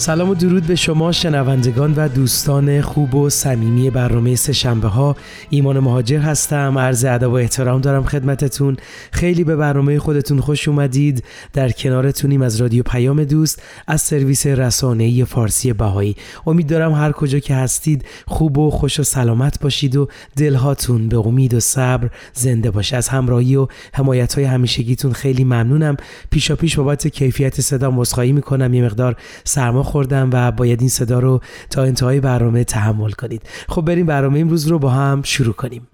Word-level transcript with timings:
سلام 0.00 0.30
و 0.30 0.34
درود 0.34 0.66
به 0.66 0.74
شما 0.74 1.12
شنوندگان 1.12 1.94
و 1.96 2.08
دوستان 2.08 2.80
خوب 2.80 3.14
و 3.14 3.30
صمیمی 3.30 3.90
برنامه 3.90 4.34
سه 4.34 4.52
شنبه 4.52 4.88
ها. 4.88 5.16
ایمان 5.50 5.78
مهاجر 5.78 6.18
هستم. 6.18 6.78
عرض 6.78 7.04
ادب 7.04 7.30
و 7.30 7.34
احترام 7.34 7.80
دارم 7.80 8.04
خدمتتون. 8.04 8.76
خیلی 9.12 9.44
به 9.44 9.56
برنامه 9.56 9.98
خودتون 9.98 10.40
خوش 10.40 10.68
اومدید. 10.68 11.24
در 11.52 11.70
کنارتونیم 11.70 12.42
از 12.42 12.60
رادیو 12.60 12.82
پیام 12.82 13.24
دوست 13.24 13.62
از 13.86 14.02
سرویس 14.02 14.46
رسانه‌ای 14.46 15.24
فارسی 15.24 15.72
بهایی. 15.72 16.16
امید 16.46 16.66
دارم 16.66 16.92
هر 16.92 17.12
کجا 17.12 17.38
که 17.38 17.54
هستید 17.54 18.04
خوب 18.26 18.58
و 18.58 18.70
خوش 18.70 19.00
و 19.00 19.02
سلامت 19.02 19.60
باشید 19.60 19.96
و 19.96 20.08
دلهاتون 20.36 21.08
به 21.08 21.18
امید 21.18 21.54
و 21.54 21.60
صبر 21.60 22.10
زنده 22.32 22.70
باشه. 22.70 22.96
از 22.96 23.08
همراهی 23.08 23.56
و 23.56 23.66
حمایت 23.92 24.34
های 24.34 24.44
همیشگیتون 24.44 25.12
خیلی 25.12 25.44
ممنونم. 25.44 25.96
پیشا 26.30 26.56
پیش 26.56 26.76
بابت 26.76 27.08
کیفیت 27.08 27.60
صدا 27.60 27.90
مسخایی 27.90 28.32
می‌کنم. 28.32 28.74
یه 28.74 28.84
مقدار 28.84 29.16
سرما 29.44 29.87
خوردم 29.88 30.30
و 30.32 30.50
باید 30.50 30.80
این 30.80 30.88
صدا 30.88 31.18
رو 31.18 31.40
تا 31.70 31.82
انتهای 31.82 32.20
برنامه 32.20 32.64
تحمل 32.64 33.10
کنید. 33.10 33.42
خب 33.68 33.82
بریم 33.82 34.06
برنامه 34.06 34.40
امروز 34.40 34.66
رو 34.66 34.78
با 34.78 34.90
هم 34.90 35.22
شروع 35.22 35.54
کنیم. 35.54 35.88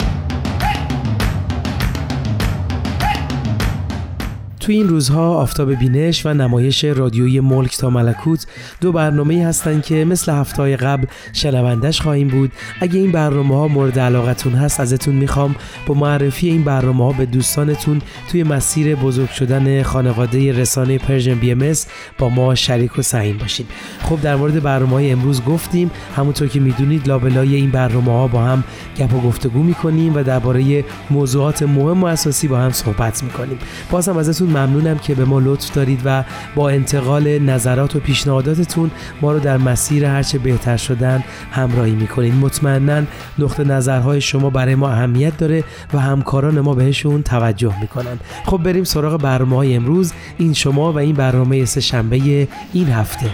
تو 4.65 4.73
این 4.73 4.89
روزها 4.89 5.37
آفتاب 5.37 5.75
بینش 5.75 6.27
و 6.27 6.35
نمایش 6.35 6.85
رادیویی 6.85 7.41
ملک 7.41 7.77
تا 7.77 7.91
ملکوت 7.91 8.47
دو 8.81 8.93
برنامه 8.93 9.47
هستند 9.47 9.83
که 9.83 10.05
مثل 10.05 10.33
هفته 10.33 10.77
قبل 10.77 11.07
شنوندش 11.33 12.01
خواهیم 12.01 12.29
بود. 12.29 12.53
اگه 12.81 12.99
این 12.99 13.13
برنامه 13.13 13.55
ها 13.55 13.69
مورد 13.69 13.99
علاقتون 13.99 14.53
هست 14.53 14.81
ازتون 14.81 15.15
می‌خوام 15.15 15.57
با 15.87 15.95
معرفی 15.95 16.49
این 16.49 16.63
برنامه 16.63 17.05
ها 17.05 17.13
به 17.13 17.27
دوستانتون 17.27 18.03
توی 18.31 18.43
مسیر 18.43 18.95
بزرگ 18.95 19.31
شدن 19.31 19.83
خانواده 19.83 20.53
رسانه 20.53 20.99
Persian 20.99 21.35
BM 21.35 21.73
با 22.19 22.29
ما 22.29 22.55
شریک 22.55 22.99
و 22.99 23.03
سهیم 23.03 23.39
باشید 23.39 23.67
خب 24.03 24.21
در 24.21 24.37
مورد 24.37 24.63
برنامه 24.63 24.93
های 24.93 25.11
امروز 25.11 25.45
گفتیم. 25.45 25.91
همونطور 26.17 26.49
که 26.49 26.61
می‌دونید 26.61 27.09
لابلای 27.09 27.55
این 27.55 27.71
برنامه 27.71 28.13
ها 28.13 28.27
با 28.27 28.43
هم 28.43 28.65
گپ 28.99 29.15
و 29.15 29.21
گفتگو 29.21 29.63
می‌کنیم 29.63 30.17
و 30.17 30.23
درباره 30.23 30.85
موضوعات 31.11 31.63
مهم 31.63 32.03
و 32.03 32.07
اساسی 32.07 32.49
با 32.49 32.59
هم 32.59 32.71
صحبت 32.71 33.23
می‌کنیم. 33.23 33.59
بازم 33.91 34.17
ازتون 34.17 34.54
ممنونم 34.57 34.99
که 34.99 35.15
به 35.15 35.25
ما 35.25 35.41
لطف 35.41 35.73
دارید 35.73 36.01
و 36.05 36.25
با 36.55 36.71
انتقال 36.71 37.39
نظرات 37.39 37.97
و 37.97 38.01
پیشنهاداتتون 38.01 38.91
ما 39.23 39.33
رو 39.33 39.41
در 39.41 39.57
مسیر 39.57 40.05
هرچه 40.05 40.39
بهتر 40.39 40.77
شدن 40.77 41.25
همراهی 41.53 41.93
می‌کنید 41.93 42.35
مطمئنا 42.35 43.03
نقطه 43.39 43.65
نظرهای 43.65 44.21
شما 44.21 44.51
برای 44.51 44.75
ما 44.75 44.89
اهمیت 44.89 45.37
داره 45.37 45.65
و 45.95 45.99
همکاران 45.99 46.61
ما 46.61 46.75
بهشون 46.75 47.23
توجه 47.23 47.81
می‌کنن. 47.81 48.19
خب 48.45 48.59
بریم 48.59 48.85
سراغ 48.85 49.21
برنامه 49.21 49.57
های 49.57 49.75
امروز. 49.75 50.13
این 50.39 50.53
شما 50.53 50.93
و 50.93 50.99
این 50.99 51.15
برنامه 51.15 51.65
سه 51.65 51.81
شنبه 51.81 52.49
این 52.73 52.89
هفته. 52.89 53.31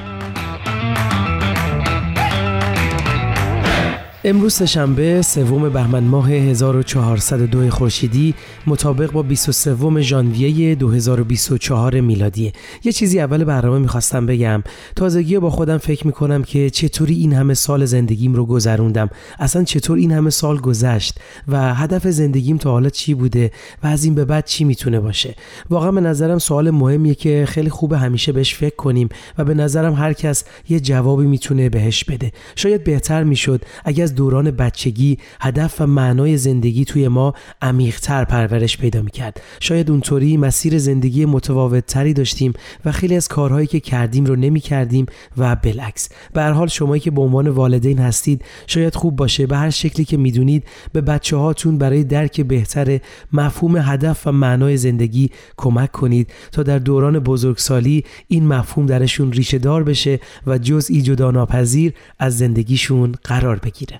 امروز 4.25 4.63
شنبه 4.63 5.23
سوم 5.23 5.69
بهمن 5.69 6.05
ماه 6.05 6.31
1402 6.31 7.71
خورشیدی 7.71 8.35
مطابق 8.67 9.13
با 9.13 9.23
23 9.23 10.01
ژانویه 10.01 10.75
2024 10.75 12.01
میلادی. 12.01 12.53
یه 12.85 12.93
چیزی 12.93 13.21
اول 13.21 13.45
برنامه 13.45 13.79
می‌خواستم 13.79 14.27
بگم. 14.27 14.63
تازگی 14.97 15.39
با 15.39 15.51
خودم 15.51 15.79
فکر 15.79 16.07
می‌کنم 16.07 16.43
که 16.43 16.71
چطوری 16.71 17.15
این 17.15 17.33
همه 17.33 17.55
سال 17.55 17.85
زندگیم 17.85 18.35
رو 18.35 18.47
گذروندم. 18.47 19.11
اصلا 19.39 19.65
چطور 19.65 19.99
این 19.99 20.13
همه 20.13 20.31
سال 20.31 20.59
گذشت 20.59 21.19
و 21.49 21.75
هدف 21.75 22.07
زندگیم 22.09 22.57
تا 22.57 22.71
حالا 22.71 22.89
چی 22.89 23.15
بوده 23.15 23.51
و 23.83 23.87
از 23.87 24.05
این 24.05 24.15
به 24.15 24.25
بعد 24.25 24.45
چی 24.47 24.65
می‌تونه 24.65 25.01
باشه؟ 25.01 25.35
واقعا 25.71 25.93
به 25.93 26.01
نظرم 26.01 26.39
سوال 26.39 26.71
مهمیه 26.71 27.15
که 27.15 27.45
خیلی 27.49 27.71
خوبه 27.71 27.99
همیشه 27.99 28.33
بهش 28.33 28.55
فکر 28.55 28.77
کنیم 28.77 29.09
و 29.39 29.45
به 29.45 29.55
نظرم 29.55 29.95
هر 29.95 30.13
کس 30.13 30.45
یه 30.69 30.81
جوابی 30.81 31.27
می‌تونه 31.27 31.69
بهش 31.69 32.05
بده. 32.05 32.33
شاید 32.57 32.85
بهتر 32.85 33.25
می‌شد 33.25 33.63
اگر 33.85 34.10
از 34.11 34.17
دوران 34.17 34.51
بچگی 34.51 35.19
هدف 35.41 35.81
و 35.81 35.87
معنای 35.87 36.37
زندگی 36.37 36.85
توی 36.85 37.09
ما 37.09 37.35
عمیقتر 37.63 38.25
پرورش 38.25 38.79
پیدا 38.79 39.03
می‌کرد. 39.03 39.41
شاید 39.61 39.91
اونطوری 39.91 40.37
مسیر 40.37 40.79
زندگی 40.79 41.25
متفاوت 41.25 41.87
تری 41.87 42.15
داشتیم 42.15 42.53
و 42.85 42.93
خیلی 42.93 43.17
از 43.17 43.29
کارهایی 43.29 43.67
که 43.67 43.81
کردیم 43.81 44.25
رو 44.25 44.37
نمی 44.37 44.61
کردیم 44.61 45.07
و 45.37 45.57
بالعکس. 45.57 46.09
به 46.33 46.43
هر 46.43 46.53
حال 46.53 46.67
شمایی 46.67 47.01
که 47.01 47.11
به 47.11 47.21
عنوان 47.23 47.49
والدین 47.49 47.99
هستید 47.99 48.45
شاید 48.67 48.95
خوب 48.95 49.17
باشه. 49.17 49.47
به 49.47 49.57
هر 49.57 49.71
شکلی 49.71 50.05
که 50.05 50.17
می‌دونید 50.17 50.65
به 50.93 51.01
بچه 51.01 51.37
هاتون 51.37 51.79
برای 51.79 52.05
درک 52.05 52.41
بهتر 52.41 52.99
مفهوم 53.33 53.77
هدف 53.77 54.27
و 54.27 54.33
معنای 54.33 54.77
زندگی 54.77 55.31
کمک 55.57 55.93
کنید 55.93 56.33
تا 56.53 56.63
در 56.63 56.79
دوران 56.79 57.19
بزرگسالی 57.19 58.05
این 58.29 58.47
مفهوم 58.47 58.87
درشون 58.87 59.33
ریشه 59.33 59.59
دار 59.59 59.85
بشه 59.85 60.21
و 60.47 60.59
جزئی 60.59 61.03
جدا 61.03 61.31
ناپذیر 61.31 61.93
از 62.19 62.39
زندگیشون 62.39 63.15
قرار 63.25 63.57
بگیره. 63.57 64.00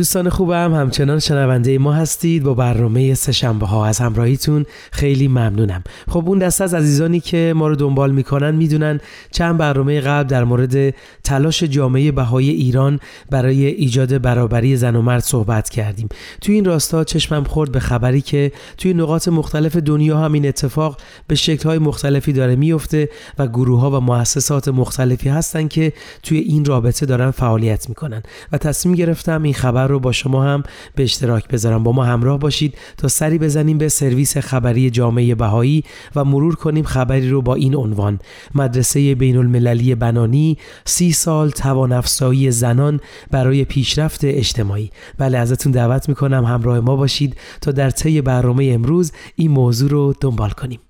دوستان 0.00 0.28
خوبم 0.28 0.74
همچنان 0.74 1.18
شنونده 1.18 1.78
ما 1.78 1.92
هستید 1.92 2.42
با 2.42 2.54
برنامه 2.54 3.14
سهشنبه 3.14 3.66
ها. 3.66 3.86
از 3.86 3.98
همراهیتون 3.98 4.64
خیلی 4.92 5.28
ممنونم. 5.28 5.84
خب 6.08 6.28
اون 6.28 6.38
دسته 6.38 6.64
از 6.64 6.74
عزیزانی 6.74 7.20
که 7.20 7.52
ما 7.56 7.68
رو 7.68 7.76
دنبال 7.76 8.12
می‌کنن 8.12 8.54
می‌دونن 8.54 9.00
چند 9.30 9.58
برنامه 9.58 10.00
قبل 10.00 10.28
در 10.28 10.44
مورد 10.44 10.94
تلاش 11.24 11.62
جامعه 11.62 12.12
بهای 12.12 12.50
ایران 12.50 13.00
برای 13.30 13.66
ایجاد 13.66 14.22
برابری 14.22 14.76
زن 14.76 14.96
و 14.96 15.02
مرد 15.02 15.22
صحبت 15.22 15.68
کردیم. 15.68 16.08
توی 16.40 16.54
این 16.54 16.64
راستا 16.64 17.04
چشمم 17.04 17.44
خورد 17.44 17.72
به 17.72 17.80
خبری 17.80 18.20
که 18.20 18.52
توی 18.78 18.94
نقاط 18.94 19.28
مختلف 19.28 19.76
دنیا 19.76 20.18
هم 20.18 20.32
این 20.32 20.48
اتفاق 20.48 21.00
به 21.26 21.36
های 21.64 21.78
مختلفی 21.78 22.32
داره 22.32 22.56
میفته 22.56 23.08
و 23.38 23.46
گروه 23.46 23.80
ها 23.80 23.90
و 23.90 24.00
مؤسسات 24.00 24.68
مختلفی 24.68 25.28
هستن 25.28 25.68
که 25.68 25.92
توی 26.22 26.38
این 26.38 26.64
رابطه 26.64 27.06
دارن 27.06 27.30
فعالیت 27.30 27.88
می‌کنن. 27.88 28.22
و 28.52 28.58
تصمیم 28.58 28.94
گرفتم 28.94 29.42
این 29.42 29.54
خبر 29.54 29.89
رو 29.90 30.00
با 30.00 30.12
شما 30.12 30.44
هم 30.44 30.62
به 30.94 31.02
اشتراک 31.02 31.48
بذارم. 31.48 31.82
با 31.82 31.92
ما 31.92 32.04
همراه 32.04 32.38
باشید 32.38 32.78
تا 32.96 33.08
سری 33.08 33.38
بزنیم 33.38 33.78
به 33.78 33.88
سرویس 33.88 34.38
خبری 34.38 34.90
جامعه 34.90 35.34
بهایی 35.34 35.84
و 36.16 36.24
مرور 36.24 36.54
کنیم 36.54 36.84
خبری 36.84 37.30
رو 37.30 37.42
با 37.42 37.54
این 37.54 37.76
عنوان. 37.76 38.18
مدرسه 38.54 39.14
بین 39.14 39.36
المللی 39.36 39.94
بنانی 39.94 40.58
سی 40.84 41.12
سال 41.12 41.50
توان 41.50 41.92
افزایی 41.92 42.50
زنان 42.50 43.00
برای 43.30 43.64
پیشرفت 43.64 44.20
اجتماعی. 44.24 44.90
بله 45.18 45.38
ازتون 45.38 45.72
دعوت 45.72 46.08
می‌کنم 46.08 46.44
همراه 46.44 46.80
ما 46.80 46.96
باشید 46.96 47.36
تا 47.60 47.72
در 47.72 47.90
طی 47.90 48.20
برنامه 48.20 48.70
امروز 48.74 49.12
این 49.36 49.50
موضوع 49.50 49.90
رو 49.90 50.14
دنبال 50.20 50.50
کنیم. 50.50 50.80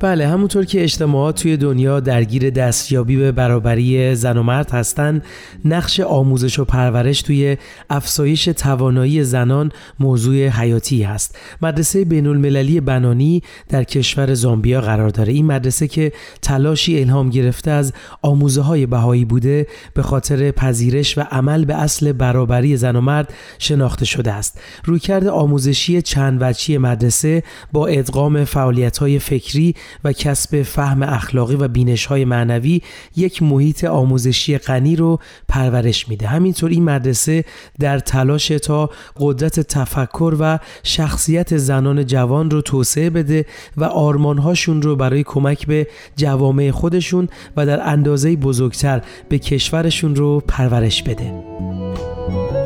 بله 0.00 0.28
همونطور 0.28 0.64
که 0.64 0.82
اجتماعات 0.82 1.42
توی 1.42 1.56
دنیا 1.56 2.00
درگیر 2.00 2.50
دستیابی 2.50 3.16
به 3.16 3.32
برابری 3.32 4.14
زن 4.14 4.36
و 4.36 4.42
مرد 4.42 4.70
هستند 4.70 5.24
نقش 5.64 6.00
آموزش 6.00 6.58
و 6.58 6.64
پرورش 6.64 7.22
توی 7.22 7.56
افزایش 7.90 8.44
توانایی 8.44 9.24
زنان 9.24 9.72
موضوع 9.98 10.48
حیاتی 10.48 11.04
است 11.04 11.38
مدرسه 11.62 12.04
بین 12.04 12.26
المللی 12.26 12.80
بنانی 12.80 13.42
در 13.68 13.84
کشور 13.84 14.34
زامبیا 14.34 14.80
قرار 14.80 15.08
داره. 15.08 15.32
این 15.32 15.46
مدرسه 15.46 15.88
که 15.88 16.12
تلاشی 16.42 17.00
الهام 17.00 17.30
گرفته 17.30 17.70
از 17.70 17.92
آموزه 18.22 18.62
های 18.62 18.86
بهایی 18.86 19.24
بوده 19.24 19.66
به 19.94 20.02
خاطر 20.02 20.50
پذیرش 20.50 21.18
و 21.18 21.20
عمل 21.20 21.64
به 21.64 21.74
اصل 21.74 22.12
برابری 22.12 22.76
زن 22.76 22.96
و 22.96 23.00
مرد 23.00 23.34
شناخته 23.58 24.04
شده 24.04 24.32
است. 24.32 24.60
رویکرد 24.84 25.26
آموزشی 25.26 26.02
چند 26.02 26.38
وجهی 26.42 26.78
مدرسه 26.78 27.42
با 27.72 27.86
ادغام 27.86 28.44
فعالیت 28.44 28.98
های 28.98 29.18
فکری 29.18 29.74
و 30.04 30.12
کسب 30.12 30.62
فهم 30.62 31.02
اخلاقی 31.02 31.54
و 31.54 31.68
بینش 31.68 32.06
های 32.06 32.24
معنوی 32.24 32.82
یک 33.16 33.42
محیط 33.42 33.84
آموزشی 33.84 34.58
غنی 34.58 34.96
رو 34.96 35.18
پرورش 35.48 36.08
میده. 36.08 36.26
همینطور 36.26 36.70
این 36.70 36.84
مدرسه 36.84 37.44
در 37.80 37.98
تلاش 37.98 38.48
تا 38.48 38.90
قدرت 39.20 39.60
تفکر 39.60 40.36
و 40.40 40.58
شخصیت 40.82 41.56
زنان 41.56 42.06
جوان 42.06 42.50
رو 42.50 42.62
توسعه 42.62 43.10
بده 43.10 43.46
و 43.76 43.84
آرمانهاشون 43.84 44.82
رو 44.82 44.96
برای 44.96 45.22
کمک 45.22 45.66
به 45.66 45.86
جوامع 46.16 46.70
خودشون 46.70 47.28
و 47.56 47.66
در 47.66 47.88
اندازه 47.88 48.36
بزرگتر 48.36 49.02
به 49.28 49.38
کشورشون 49.38 50.16
رو 50.16 50.40
پرورش 50.40 51.02
بده. 51.02 52.59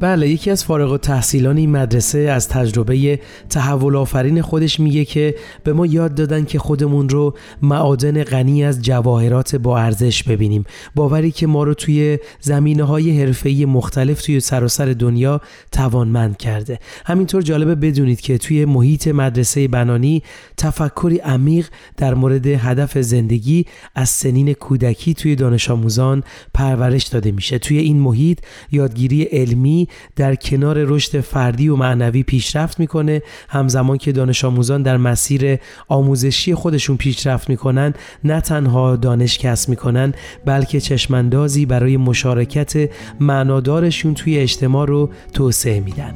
بله 0.00 0.28
یکی 0.28 0.50
از 0.50 0.64
فارغ 0.64 0.92
و 0.92 0.98
تحصیلان 0.98 1.56
این 1.56 1.70
مدرسه 1.70 2.18
از 2.18 2.48
تجربه 2.48 3.20
تحول 3.50 3.96
آفرین 3.96 4.42
خودش 4.42 4.80
میگه 4.80 5.04
که 5.04 5.34
به 5.64 5.72
ما 5.72 5.86
یاد 5.86 6.14
دادن 6.14 6.44
که 6.44 6.58
خودمون 6.58 7.08
رو 7.08 7.34
معادن 7.62 8.24
غنی 8.24 8.64
از 8.64 8.82
جواهرات 8.82 9.56
با 9.56 9.78
ارزش 9.78 10.22
ببینیم. 10.22 10.64
باوری 10.94 11.30
که 11.30 11.46
ما 11.46 11.64
رو 11.64 11.74
توی 11.74 12.18
زمینه 12.40 12.84
های 12.84 13.20
حرفه‌ای 13.20 13.64
مختلف 13.64 14.22
توی 14.22 14.40
سراسر 14.40 14.86
دنیا 14.86 15.40
توانمند 15.72 16.36
کرده. 16.36 16.78
همینطور 17.06 17.42
جالبه 17.42 17.74
بدونید 17.74 18.20
که 18.20 18.38
توی 18.38 18.64
محیط 18.64 19.08
مدرسه 19.08 19.68
بنانی 19.68 20.22
تفکری 20.56 21.18
عمیق 21.18 21.68
در 21.96 22.14
مورد 22.14 22.46
هدف 22.46 22.98
زندگی 22.98 23.66
از 23.94 24.08
سنین 24.08 24.52
کودکی 24.52 25.14
توی 25.14 25.36
دانش 25.36 25.70
آموزان 25.70 26.22
پرورش 26.54 27.06
داده 27.06 27.32
میشه. 27.32 27.58
توی 27.58 27.78
این 27.78 28.00
محیط 28.00 28.38
یادگیری 28.72 29.22
علمی 29.22 29.85
در 30.16 30.34
کنار 30.34 30.76
رشد 30.78 31.20
فردی 31.20 31.68
و 31.68 31.76
معنوی 31.76 32.22
پیشرفت 32.22 32.80
می‌کنه. 32.80 33.22
همزمان 33.48 33.98
که 33.98 34.12
دانش 34.12 34.44
آموزان 34.44 34.82
در 34.82 34.96
مسیر 34.96 35.58
آموزشی 35.88 36.54
خودشون 36.54 36.96
پیشرفت 36.96 37.50
می‌کنن 37.50 37.94
نه 38.24 38.40
تنها 38.40 38.96
دانش 38.96 39.38
کسب 39.38 39.68
می‌کنن 39.68 40.14
بلکه 40.44 40.80
چشماندازی 40.80 41.66
برای 41.66 41.96
مشارکت 41.96 42.90
معنادارشون 43.20 44.14
توی 44.14 44.38
اجتماع 44.38 44.86
رو 44.86 45.10
توسعه 45.32 45.80
میدن. 45.80 46.14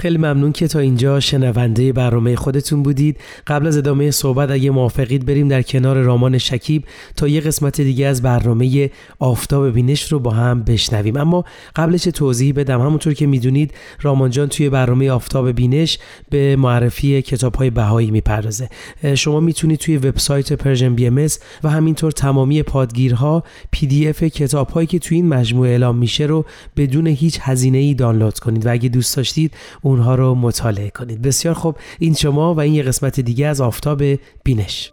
خیلی 0.00 0.18
ممنون 0.18 0.52
که 0.52 0.68
تا 0.68 0.78
اینجا 0.78 1.20
شنونده 1.20 1.92
برنامه 1.92 2.36
خودتون 2.36 2.82
بودید. 2.82 3.16
قبل 3.46 3.66
از 3.66 3.76
ادامه 3.76 4.10
صحبت 4.10 4.50
اگه 4.50 4.70
موافقید 4.70 5.26
بریم 5.26 5.48
در 5.48 5.62
کنار 5.62 5.96
رامان 5.96 6.38
شکیب 6.38 6.84
تا 7.16 7.28
یه 7.28 7.40
قسمت 7.40 7.80
دیگه 7.80 8.06
از 8.06 8.22
برنامه 8.22 8.90
آفتاب 9.18 9.70
بینش 9.70 10.12
رو 10.12 10.18
با 10.18 10.30
هم 10.30 10.62
بشنویم. 10.62 11.16
اما 11.16 11.44
قبلش 11.76 12.02
توضیح 12.02 12.52
بدم. 12.52 12.80
همونطور 12.80 13.14
که 13.14 13.26
می‌دونید 13.26 13.74
رامان 14.02 14.30
جان 14.30 14.48
توی 14.48 14.68
برنامه 14.68 15.10
آفتاب 15.10 15.52
بینش 15.52 15.98
به 16.30 16.56
معرفی 16.56 17.22
کتاب 17.22 17.54
های 17.54 17.70
بهایی 17.70 18.10
می‌پردازه. 18.10 18.68
شما 19.14 19.40
می‌تونید 19.40 19.78
توی 19.78 19.96
وبسایت 19.96 20.52
Persian 20.52 20.94
BM 20.94 21.26
و 21.64 21.68
همینطور 21.68 22.12
تمامی 22.12 22.62
پادگیرها 22.62 23.44
PDF 23.70 24.22
کتاب 24.22 24.68
هایی 24.68 24.86
که 24.86 24.98
توی 24.98 25.16
این 25.16 25.28
مجموعه 25.28 25.70
اعلام 25.70 25.96
میشه 25.96 26.24
رو 26.24 26.44
بدون 26.76 27.06
هیچ 27.06 27.38
هزینه 27.42 27.78
ای 27.78 27.94
دانلود 27.94 28.38
کنید. 28.38 28.66
و 28.66 28.72
اگه 28.72 28.88
دوست 28.88 29.16
داشتید 29.16 29.54
اونها 29.90 30.14
رو 30.14 30.34
مطالعه 30.34 30.90
کنید. 30.90 31.22
بسیار 31.22 31.54
خوب. 31.54 31.76
این 31.98 32.14
شما 32.14 32.54
و 32.54 32.60
این 32.60 32.74
یه 32.74 32.82
قسمت 32.82 33.20
دیگه 33.20 33.46
از 33.46 33.60
آفتاب 33.60 34.02
بینش. 34.44 34.92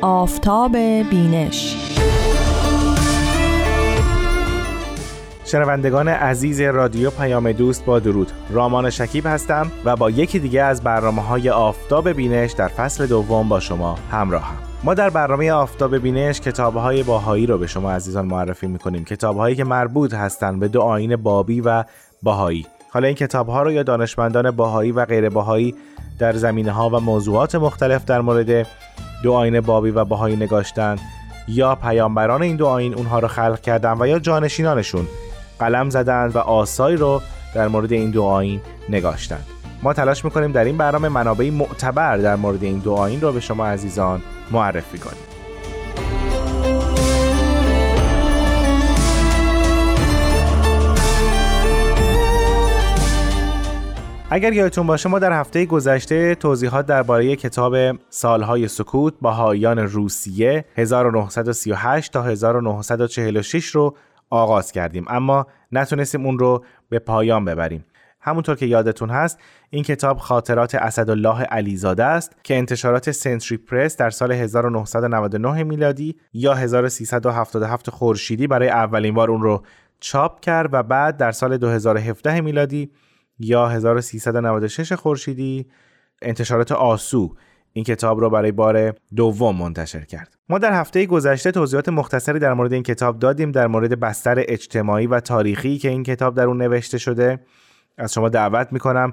آفتاب 0.00 0.76
بینش. 1.10 1.87
شنوندگان 5.48 6.08
عزیز 6.08 6.60
رادیو 6.60 7.10
پیام 7.10 7.52
دوست 7.52 7.84
با 7.84 7.98
درود. 7.98 8.32
رامان 8.50 8.90
شکیب 8.90 9.26
هستم 9.26 9.72
و 9.84 9.96
با 9.96 10.10
یکی 10.10 10.38
دیگه 10.38 10.62
از 10.62 10.82
برنامه 10.82 11.22
های 11.22 11.50
آفتاب 11.50 12.08
بینش 12.08 12.52
در 12.52 12.68
فصل 12.68 13.06
دوم 13.06 13.48
با 13.48 13.60
شما 13.60 13.98
همراهم 14.10 14.56
ما 14.84 14.94
در 14.94 15.10
برنامه 15.10 15.52
آفتاب 15.52 15.98
بینش 15.98 16.40
کتاب 16.40 16.76
های 16.76 17.02
باهایی 17.02 17.46
رو 17.46 17.58
به 17.58 17.66
شما 17.66 17.92
عزیزان 17.92 18.26
معرفی 18.26 18.66
می‌کنیم. 18.66 19.04
کتاب 19.04 19.36
هایی 19.36 19.56
که 19.56 19.64
مربوط 19.64 20.14
هستند 20.14 20.60
به 20.60 20.68
دو 20.68 20.80
آین 20.80 21.16
بابی 21.16 21.60
و 21.60 21.84
باهایی. 22.22 22.66
حالا 22.90 23.06
این 23.06 23.16
کتاب 23.16 23.48
ها 23.48 23.62
رو 23.62 23.72
یا 23.72 23.82
دانشمندان 23.82 24.50
باهایی 24.50 24.92
و 24.92 25.04
غیر 25.04 25.28
باهایی 25.28 25.74
در 26.18 26.32
زمینه 26.32 26.72
ها 26.72 26.90
و 26.90 27.00
موضوعات 27.00 27.54
مختلف 27.54 28.04
در 28.04 28.20
مورد 28.20 28.66
دو 29.22 29.32
آین 29.32 29.60
بابی 29.60 29.90
و 29.90 30.04
باهایی 30.04 30.36
نگاشتن 30.36 30.96
یا 31.48 31.74
پیامبران 31.74 32.42
این 32.42 32.56
دو 32.56 32.66
آین 32.66 32.94
اونها 32.94 33.18
رو 33.18 33.28
خلق 33.28 33.60
کردن 33.60 33.96
و 34.00 34.06
یا 34.06 34.18
جانشینانشون 34.18 35.06
قلم 35.58 35.90
زدند 35.90 36.36
و 36.36 36.38
آسایی 36.38 36.96
رو 36.96 37.22
در 37.54 37.68
مورد 37.68 37.92
این 37.92 38.10
دو 38.10 38.22
آین 38.22 38.60
نگاشتند. 38.88 39.46
ما 39.82 39.92
تلاش 39.92 40.24
می‌کنیم 40.24 40.52
در 40.52 40.64
این 40.64 40.76
برنامه 40.76 41.08
منابعی 41.08 41.50
معتبر 41.50 42.16
در 42.16 42.36
مورد 42.36 42.62
این 42.62 42.78
دو 42.78 42.92
آین 42.92 43.20
رو 43.20 43.32
به 43.32 43.40
شما 43.40 43.66
عزیزان 43.66 44.22
معرفی 44.50 44.98
کنیم. 44.98 45.28
اگر 54.30 54.52
یادتون 54.52 54.86
باشه 54.86 55.08
ما 55.08 55.18
در 55.18 55.32
هفته 55.32 55.66
گذشته 55.66 56.34
توضیحات 56.34 56.86
درباره 56.86 57.36
کتاب 57.36 57.76
سالهای 58.10 58.68
سکوت 58.68 59.14
هایان 59.24 59.78
روسیه 59.78 60.64
1938 60.76 62.12
تا 62.12 62.22
1946 62.22 63.66
رو 63.66 63.94
آغاز 64.30 64.72
کردیم. 64.72 65.04
اما 65.08 65.46
نتونستیم 65.72 66.26
اون 66.26 66.38
رو 66.38 66.64
به 66.88 66.98
پایان 66.98 67.44
ببریم. 67.44 67.84
همونطور 68.20 68.56
که 68.56 68.66
یادتون 68.66 69.10
هست 69.10 69.38
این 69.70 69.84
کتاب 69.84 70.18
خاطرات 70.18 70.74
اسدالله 70.74 71.42
علیزاده 71.42 72.04
است 72.04 72.36
که 72.44 72.56
انتشارات 72.56 73.10
سنتری 73.10 73.56
پرس 73.56 73.96
در 73.96 74.10
سال 74.10 74.32
1999 74.32 75.64
میلادی 75.64 76.16
یا 76.32 76.54
1377 76.54 77.90
خورشیدی 77.90 78.46
برای 78.46 78.68
اولین 78.68 79.14
بار 79.14 79.30
اون 79.30 79.42
رو 79.42 79.62
چاپ 80.00 80.40
کرد 80.40 80.68
و 80.72 80.82
بعد 80.82 81.16
در 81.16 81.32
سال 81.32 81.56
2017 81.56 82.40
میلادی 82.40 82.90
یا 83.38 83.68
1396 83.68 84.92
خورشیدی 84.92 85.66
انتشارات 86.22 86.72
آسو 86.72 87.34
این 87.78 87.84
کتاب 87.84 88.20
را 88.20 88.28
برای 88.28 88.52
بار 88.52 88.94
دوم 89.16 89.56
منتشر 89.56 90.04
کرد. 90.04 90.36
ما 90.48 90.58
در 90.58 90.72
هفته 90.72 91.06
گذشته 91.06 91.50
توضیحات 91.50 91.88
مختصری 91.88 92.38
در 92.38 92.54
مورد 92.54 92.72
این 92.72 92.82
کتاب 92.82 93.18
دادیم 93.18 93.52
در 93.52 93.66
مورد 93.66 94.00
بستر 94.00 94.44
اجتماعی 94.48 95.06
و 95.06 95.20
تاریخی 95.20 95.78
که 95.78 95.88
این 95.88 96.02
کتاب 96.02 96.34
در 96.34 96.44
اون 96.44 96.62
نوشته 96.62 96.98
شده. 96.98 97.40
از 97.98 98.12
شما 98.12 98.28
دعوت 98.28 98.68
می‌کنم 98.72 99.12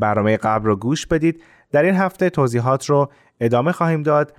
برنامه 0.00 0.36
قبل 0.36 0.66
رو 0.66 0.76
گوش 0.76 1.06
بدید. 1.06 1.42
در 1.72 1.82
این 1.82 1.94
هفته 1.94 2.30
توضیحات 2.30 2.86
رو 2.86 3.10
ادامه 3.40 3.72
خواهیم 3.72 4.02
داد. 4.02 4.32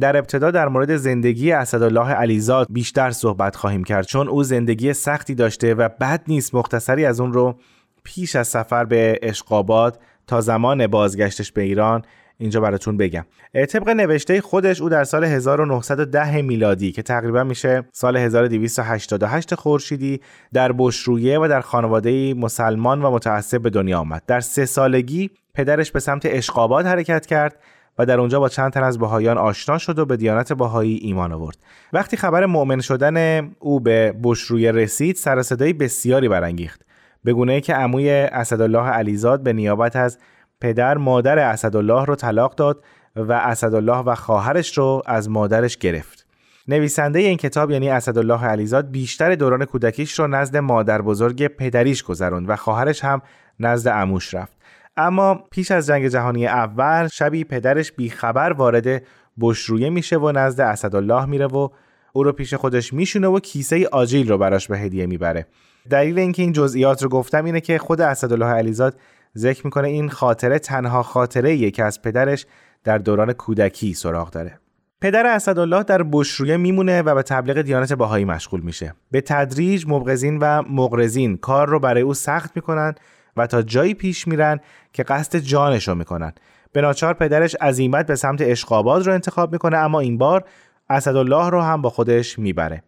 در 0.00 0.16
ابتدا 0.16 0.50
در 0.50 0.68
مورد 0.68 0.96
زندگی 0.96 1.52
اسدالله 1.52 2.08
علیزاد 2.08 2.66
بیشتر 2.70 3.10
صحبت 3.10 3.56
خواهیم 3.56 3.84
کرد 3.84 4.06
چون 4.06 4.28
او 4.28 4.42
زندگی 4.42 4.92
سختی 4.92 5.34
داشته 5.34 5.74
و 5.74 5.88
بد 5.88 6.22
نیست 6.28 6.54
مختصری 6.54 7.04
از 7.04 7.20
اون 7.20 7.32
رو 7.32 7.58
پیش 8.04 8.36
از 8.36 8.48
سفر 8.48 8.84
به 8.84 9.18
اشقاباد 9.22 10.00
تا 10.26 10.40
زمان 10.40 10.86
بازگشتش 10.86 11.52
به 11.52 11.62
ایران 11.62 12.02
اینجا 12.38 12.60
براتون 12.60 12.96
بگم. 12.96 13.24
طبق 13.68 13.88
نوشته 13.88 14.40
خودش 14.40 14.80
او 14.80 14.88
در 14.88 15.04
سال 15.04 15.24
1910 15.24 16.42
میلادی 16.42 16.92
که 16.92 17.02
تقریبا 17.02 17.44
میشه 17.44 17.84
سال 17.92 18.16
1288 18.16 19.54
خورشیدی 19.54 20.20
در 20.52 20.72
بشرویه 20.72 21.38
و 21.38 21.48
در 21.48 21.60
خانواده 21.60 22.34
مسلمان 22.34 23.02
و 23.02 23.10
متعصب 23.10 23.62
به 23.62 23.70
دنیا 23.70 23.98
آمد. 23.98 24.22
در 24.26 24.40
سه 24.40 24.64
سالگی 24.64 25.30
پدرش 25.54 25.90
به 25.90 26.00
سمت 26.00 26.22
اشقاباد 26.26 26.86
حرکت 26.86 27.26
کرد 27.26 27.56
و 27.98 28.06
در 28.06 28.20
اونجا 28.20 28.40
با 28.40 28.48
چند 28.48 28.72
تن 28.72 28.82
از 28.82 28.98
بهایان 28.98 29.38
آشنا 29.38 29.78
شد 29.78 29.98
و 29.98 30.06
به 30.06 30.16
دیانت 30.16 30.52
بهایی 30.52 30.96
ایمان 30.96 31.32
آورد. 31.32 31.56
وقتی 31.92 32.16
خبر 32.16 32.46
مؤمن 32.46 32.80
شدن 32.80 33.50
او 33.58 33.80
به 33.80 34.14
بشرویه 34.22 34.72
رسید 34.72 35.16
سر 35.16 35.42
صدای 35.42 35.72
بسیاری 35.72 36.28
برانگیخت. 36.28 36.84
به 37.24 37.32
گونه 37.32 37.52
ای 37.52 37.60
که 37.60 37.74
عموی 37.74 38.10
اسدالله 38.10 38.88
علیزاد 38.88 39.42
به 39.42 39.52
نیابت 39.52 39.96
از 39.96 40.18
پدر 40.64 40.96
مادر 40.96 41.38
اسدالله 41.38 42.04
رو 42.04 42.14
طلاق 42.14 42.54
داد 42.54 42.84
و 43.16 43.32
اسدالله 43.32 43.96
و 43.96 44.14
خواهرش 44.14 44.78
رو 44.78 45.02
از 45.06 45.30
مادرش 45.30 45.76
گرفت. 45.76 46.26
نویسنده 46.68 47.18
این 47.18 47.36
کتاب 47.36 47.70
یعنی 47.70 47.90
اسدالله 47.90 48.44
علیزاد 48.44 48.90
بیشتر 48.90 49.34
دوران 49.34 49.64
کودکیش 49.64 50.18
رو 50.18 50.26
نزد 50.26 50.56
مادر 50.56 51.02
بزرگ 51.02 51.46
پدریش 51.46 52.02
گذروند 52.02 52.50
و 52.50 52.56
خواهرش 52.56 53.04
هم 53.04 53.22
نزد 53.60 53.88
عموش 53.88 54.34
رفت. 54.34 54.52
اما 54.96 55.34
پیش 55.50 55.70
از 55.70 55.86
جنگ 55.86 56.08
جهانی 56.08 56.46
اول 56.46 57.08
شبی 57.08 57.44
پدرش 57.44 57.92
بیخبر 57.92 58.52
وارد 58.52 59.02
بشرویه 59.40 59.90
میشه 59.90 60.18
و 60.18 60.32
نزد 60.32 60.60
اسدالله 60.60 61.24
میره 61.24 61.46
و 61.46 61.68
او 62.12 62.22
رو 62.22 62.32
پیش 62.32 62.54
خودش 62.54 62.92
میشونه 62.92 63.26
و 63.26 63.40
کیسه 63.40 63.88
آجیل 63.92 64.28
رو 64.28 64.38
براش 64.38 64.68
به 64.68 64.78
هدیه 64.78 65.06
می‌بره. 65.06 65.46
دلیل 65.90 66.18
اینکه 66.18 66.42
این 66.42 66.52
جزئیات 66.52 67.02
رو 67.02 67.08
گفتم 67.08 67.44
اینه 67.44 67.60
که 67.60 67.78
خود 67.78 68.00
اسدالله 68.00 68.46
علیزاد 68.46 68.96
ذکر 69.38 69.64
می‌کنه 69.64 69.88
این 69.88 70.08
خاطره 70.08 70.58
تنها 70.58 71.02
خاطره 71.02 71.70
که 71.70 71.84
از 71.84 72.02
پدرش 72.02 72.46
در 72.84 72.98
دوران 72.98 73.32
کودکی 73.32 73.94
سراغ 73.94 74.30
داره. 74.30 74.58
پدر 75.00 75.26
اسدالله 75.26 75.82
در 75.82 76.02
بشرویه 76.02 76.56
میمونه 76.56 77.02
و 77.02 77.14
به 77.14 77.22
تبلیغ 77.22 77.62
دیانت 77.62 77.92
باهایی 77.92 78.24
مشغول 78.24 78.60
میشه. 78.60 78.94
به 79.10 79.20
تدریج 79.20 79.84
مبغزین 79.88 80.38
و 80.38 80.62
مغرزین 80.62 81.36
کار 81.36 81.68
رو 81.68 81.80
برای 81.80 82.02
او 82.02 82.14
سخت 82.14 82.50
می‌کنن 82.56 82.94
و 83.36 83.46
تا 83.46 83.62
جایی 83.62 83.94
پیش 83.94 84.28
میرن 84.28 84.60
که 84.92 85.02
قصد 85.02 85.38
جانش 85.38 85.88
رو 85.88 85.94
می‌کنن. 85.94 86.32
به 86.72 86.80
ناچار 86.80 87.14
پدرش 87.14 87.56
عزیمت 87.60 88.06
به 88.06 88.14
سمت 88.14 88.40
اشقاباد 88.40 89.06
رو 89.06 89.12
انتخاب 89.12 89.52
می‌کنه 89.52 89.76
اما 89.76 90.00
این 90.00 90.18
بار 90.18 90.44
اسدالله 90.90 91.50
رو 91.50 91.60
هم 91.60 91.82
با 91.82 91.90
خودش 91.90 92.38
می‌بره. 92.38 92.82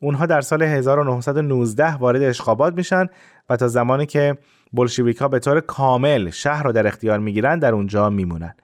اونها 0.00 0.26
در 0.26 0.40
سال 0.40 0.62
1919 0.62 1.94
وارد 1.94 2.22
اشقاباد 2.22 2.76
میشن 2.76 3.06
و 3.48 3.56
تا 3.56 3.68
زمانی 3.68 4.06
که 4.06 4.38
بلشویک 4.72 5.16
ها 5.16 5.28
به 5.28 5.38
طور 5.38 5.60
کامل 5.60 6.30
شهر 6.30 6.62
رو 6.62 6.72
در 6.72 6.86
اختیار 6.86 7.18
می‌گیرن 7.18 7.58
در 7.58 7.72
اونجا 7.72 8.10
میمونن 8.10 8.54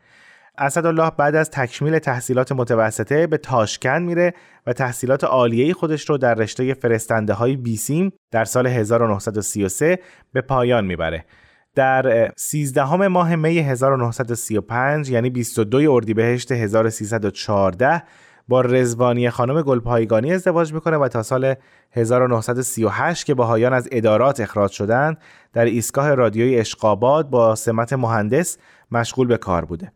اسدالله 0.58 1.10
بعد 1.10 1.34
از 1.34 1.50
تکمیل 1.50 1.98
تحصیلات 1.98 2.52
متوسطه 2.52 3.26
به 3.26 3.36
تاشکند 3.36 4.02
میره 4.02 4.34
و 4.66 4.72
تحصیلات 4.72 5.24
عالیه 5.24 5.74
خودش 5.74 6.10
رو 6.10 6.18
در 6.18 6.34
رشته 6.34 6.74
فرستنده 6.74 7.32
های 7.32 7.56
بیسیم 7.56 8.12
در 8.30 8.44
سال 8.44 8.66
1933 8.66 9.98
به 10.32 10.40
پایان 10.40 10.84
می‌بره. 10.84 11.24
در 11.74 12.32
13 12.36 12.94
ماه 12.94 13.36
می 13.36 13.58
1935 13.58 15.10
یعنی 15.10 15.30
22 15.30 15.92
اردیبهشت 15.92 16.52
1314 16.52 18.02
با 18.48 18.60
رزوانی 18.60 19.30
خانم 19.30 19.62
گلپایگانی 19.62 20.32
ازدواج 20.32 20.72
می‌کنه 20.72 20.96
و 20.96 21.08
تا 21.08 21.22
سال 21.22 21.54
1938 21.92 23.26
که 23.26 23.34
باهایان 23.34 23.72
از 23.72 23.88
ادارات 23.92 24.40
اخراج 24.40 24.70
شدند 24.70 25.18
در 25.52 25.64
ایستگاه 25.64 26.14
رادیوی 26.14 26.58
اشقاباد 26.58 27.30
با 27.30 27.54
سمت 27.54 27.92
مهندس 27.92 28.58
مشغول 28.90 29.26
به 29.26 29.36
کار 29.36 29.64
بوده. 29.64 29.92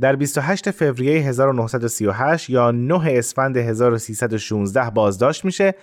در 0.00 0.16
28 0.16 0.70
فوریه 0.70 1.20
1938 1.20 2.50
یا 2.50 2.70
9 2.70 3.00
اسفند 3.06 3.56
1316 3.56 4.90
بازداشت 4.90 5.44
میشه 5.44 5.74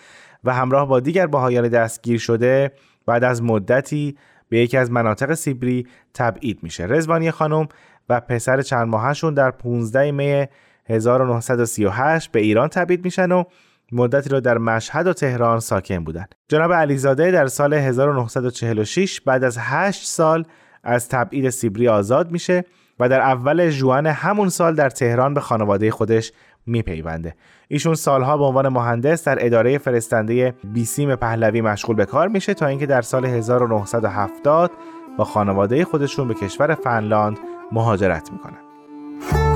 و 0.44 0.54
همراه 0.54 0.88
با 0.88 1.00
دیگر 1.00 1.28
باهایان 1.28 1.68
دستگیر 1.68 2.20
شده 2.20 2.72
بعد 3.06 3.24
از 3.24 3.44
مدتی 3.44 4.18
به 4.50 4.60
یکی 4.60 4.78
از 4.78 4.92
مناطق 4.92 5.34
سیبری 5.34 5.88
تبعید 6.14 6.64
میشه. 6.64 6.86
رزوانی 6.86 7.32
خانم 7.32 7.68
و 8.10 8.20
پسر 8.20 8.62
چند 8.62 8.88
ماهشون 8.88 9.34
در 9.34 9.52
15 9.52 10.12
می 10.12 10.48
1938 10.90 12.32
به 12.32 12.40
ایران 12.40 12.68
تبعید 12.68 13.06
میشن 13.06 13.32
و 13.32 13.44
مدتی 13.92 14.30
را 14.30 14.40
در 14.40 14.58
مشهد 14.58 15.08
و 15.08 15.14
تهران 15.14 15.60
ساکن 15.60 16.04
بودند. 16.04 16.36
جناب 16.48 16.74
علیزاده 16.74 17.32
در 17.32 17.48
سال 17.48 17.74
1946 17.74 19.22
بعد 19.22 19.44
از 19.44 19.58
8 19.60 20.06
سال 20.06 20.46
از 20.84 21.10
تبعید 21.10 21.50
سیبری 21.50 21.88
آزاد 21.88 22.32
میشه 22.32 22.66
و 23.00 23.10
در 23.10 23.22
اول 23.22 23.70
جوان 23.70 24.08
همون 24.08 24.50
سال 24.50 24.76
در 24.76 24.90
تهران 24.90 25.34
به 25.34 25.40
خانواده 25.40 25.92
خودش 25.92 26.32
میپیونده 26.66 27.36
ایشون 27.68 27.96
سالها 27.96 28.38
به 28.38 28.44
عنوان 28.44 28.68
مهندس 28.68 29.24
در 29.24 29.46
اداره 29.46 29.78
فرستنده 29.78 30.54
بیسیم 30.74 31.16
پهلوی 31.16 31.62
مشغول 31.62 31.96
به 31.96 32.06
کار 32.06 32.28
میشه 32.28 32.54
تا 32.54 32.66
اینکه 32.66 32.86
در 32.86 33.02
سال 33.02 33.26
1970 33.26 34.72
با 35.18 35.24
خانواده 35.24 35.86
خودشون 35.86 36.28
به 36.28 36.34
کشور 36.34 36.76
فنلاند 36.76 37.40
مهاجرت 37.72 38.32
می‌کنن 38.32 39.55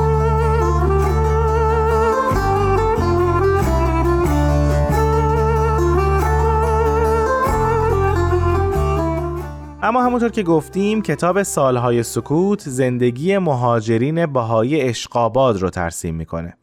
اما 9.89 10.03
همونطور 10.03 10.29
که 10.29 10.43
گفتیم 10.43 11.01
کتاب 11.01 11.43
سالهای 11.43 12.03
سکوت 12.03 12.69
زندگی 12.69 13.38
مهاجرین 13.38 14.25
بهایی 14.25 14.81
اشقاباد 14.81 15.62
رو 15.62 15.69
ترسیم 15.69 16.15
می‌کنه. 16.15 16.58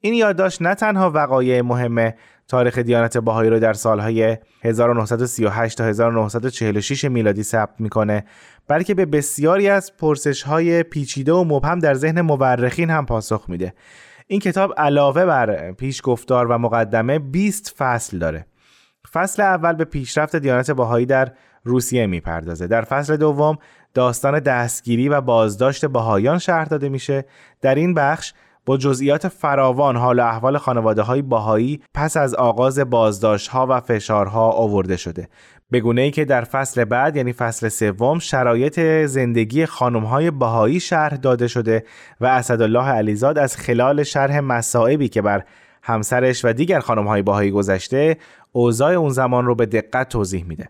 این 0.00 0.14
یادداشت 0.14 0.62
نه 0.62 0.74
تنها 0.74 1.10
وقایع 1.10 1.60
مهم 1.60 2.12
تاریخ 2.48 2.78
دیانت 2.78 3.18
بهایی 3.18 3.50
رو 3.50 3.58
در 3.58 3.72
سالهای 3.72 4.38
1938 4.62 5.78
تا 5.78 5.84
1946 5.84 7.04
میلادی 7.04 7.42
ثبت 7.42 7.74
می‌کنه 7.78 8.24
بلکه 8.68 8.94
به 8.94 9.06
بسیاری 9.06 9.68
از 9.68 9.96
پرسش 9.96 10.42
های 10.42 10.82
پیچیده 10.82 11.32
و 11.32 11.44
مبهم 11.44 11.78
در 11.78 11.94
ذهن 11.94 12.20
مورخین 12.20 12.90
هم 12.90 13.06
پاسخ 13.06 13.44
میده. 13.48 13.74
این 14.26 14.40
کتاب 14.40 14.74
علاوه 14.76 15.24
بر 15.24 15.72
پیش 15.72 16.00
گفتار 16.04 16.46
و 16.46 16.58
مقدمه 16.58 17.18
20 17.18 17.74
فصل 17.78 18.18
داره. 18.18 18.46
فصل 19.12 19.42
اول 19.42 19.72
به 19.72 19.84
پیشرفت 19.84 20.36
دیانت 20.36 20.70
باهایی 20.70 21.06
در 21.06 21.32
روسیه 21.64 22.06
می‌پردازه. 22.06 22.66
در 22.66 22.82
فصل 22.82 23.16
دوم 23.16 23.58
داستان 23.94 24.40
دستگیری 24.40 25.08
و 25.08 25.20
بازداشت 25.20 25.86
بهایان 25.86 26.38
شهر 26.38 26.64
داده 26.64 26.88
میشه. 26.88 27.24
در 27.60 27.74
این 27.74 27.94
بخش 27.94 28.32
با 28.66 28.76
جزئیات 28.76 29.28
فراوان 29.28 29.96
حال 29.96 30.18
و 30.18 30.22
احوال 30.22 30.58
خانواده 30.58 31.02
های 31.02 31.22
باهایی 31.22 31.80
پس 31.94 32.16
از 32.16 32.34
آغاز 32.34 32.78
بازداشت 32.78 33.48
ها 33.48 33.66
و 33.70 33.80
فشارها 33.80 34.50
آورده 34.50 34.96
شده. 34.96 35.28
به 35.70 35.80
گونه 35.80 36.00
ای 36.00 36.10
که 36.10 36.24
در 36.24 36.44
فصل 36.44 36.84
بعد 36.84 37.16
یعنی 37.16 37.32
فصل 37.32 37.68
سوم 37.68 38.18
شرایط 38.18 38.80
زندگی 39.06 39.66
خانم 39.66 40.04
های 40.04 40.30
باهایی 40.30 40.80
شرح 40.80 41.16
داده 41.16 41.48
شده 41.48 41.84
و 42.20 42.26
اسدالله 42.26 42.88
علیزاد 42.88 43.38
از 43.38 43.56
خلال 43.56 44.02
شرح 44.02 44.40
مصائبی 44.40 45.08
که 45.08 45.22
بر 45.22 45.44
همسرش 45.82 46.44
و 46.44 46.52
دیگر 46.52 46.80
خانم 46.80 47.06
های 47.06 47.22
باهایی 47.22 47.50
گذشته 47.50 48.16
اوضاع 48.52 48.92
اون 48.92 49.10
زمان 49.10 49.46
رو 49.46 49.54
به 49.54 49.66
دقت 49.66 50.08
توضیح 50.08 50.44
میده. 50.44 50.68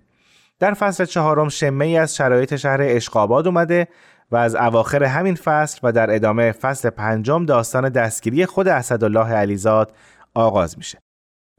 در 0.63 0.75
فصل 0.75 1.05
چهارم 1.05 1.49
شمه 1.49 1.85
ای 1.85 1.97
از 1.97 2.17
شرایط 2.17 2.57
شهر 2.57 2.79
اشقاباد 2.83 3.47
اومده 3.47 3.89
و 4.31 4.37
از 4.37 4.55
اواخر 4.55 5.05
همین 5.05 5.35
فصل 5.35 5.81
و 5.83 5.93
در 5.93 6.15
ادامه 6.15 6.53
فصل 6.53 6.91
پنجم 6.91 7.47
داستان 7.47 7.89
دستگیری 7.89 8.47
خود 8.47 8.69
اسدالله 8.69 9.35
علیزاد 9.35 9.93
آغاز 10.35 10.79
میشه. 10.79 10.99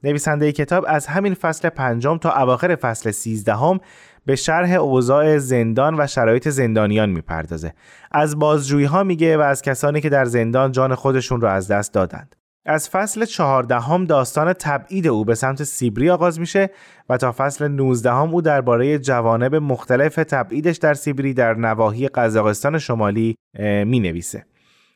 نویسنده 0.04 0.52
کتاب 0.52 0.86
از 0.88 1.08
همین 1.08 1.34
فصل 1.34 1.70
پنجم 1.70 2.18
تا 2.18 2.32
اواخر 2.32 2.76
فصل 2.76 3.12
سیزدهم 3.12 3.80
به 4.26 4.36
شرح 4.36 4.72
اوضاع 4.72 5.38
زندان 5.38 6.00
و 6.00 6.08
شرایط 6.08 6.50
زندانیان 6.50 7.10
می‌پردازه. 7.10 7.74
از 8.12 8.40
بازجویی 8.40 8.86
ها 8.86 9.04
میگه 9.04 9.38
و 9.38 9.42
از 9.42 9.62
کسانی 9.62 10.02
که 10.02 10.10
در 10.10 10.26
زندان 10.26 10.72
جان 10.72 10.96
خودشون 10.96 11.42
رو 11.42 11.48
از 11.48 11.68
دست 11.68 11.94
دادند. 11.94 12.36
از 12.66 12.90
فصل 12.90 13.26
چهاردهم 13.26 14.06
داستان 14.06 14.54
تبعید 14.54 15.08
او 15.08 15.26
به 15.26 15.36
سمت 15.36 15.64
سیبری 15.64 16.10
آغاز 16.10 16.40
میشه 16.40 16.70
و 17.10 17.18
تا 17.18 17.32
فصل 17.38 17.68
نوزدهم 17.68 18.34
او 18.34 18.42
درباره 18.42 19.00
جوانب 19.00 19.56
مختلف 19.56 20.16
تبعیدش 20.16 20.78
در 20.78 20.94
سیبری 20.94 21.34
در 21.34 21.54
نواحی 21.54 22.08
قزاقستان 22.08 22.80
شمالی 22.80 23.36
می 23.60 24.00
نویسه. 24.00 24.46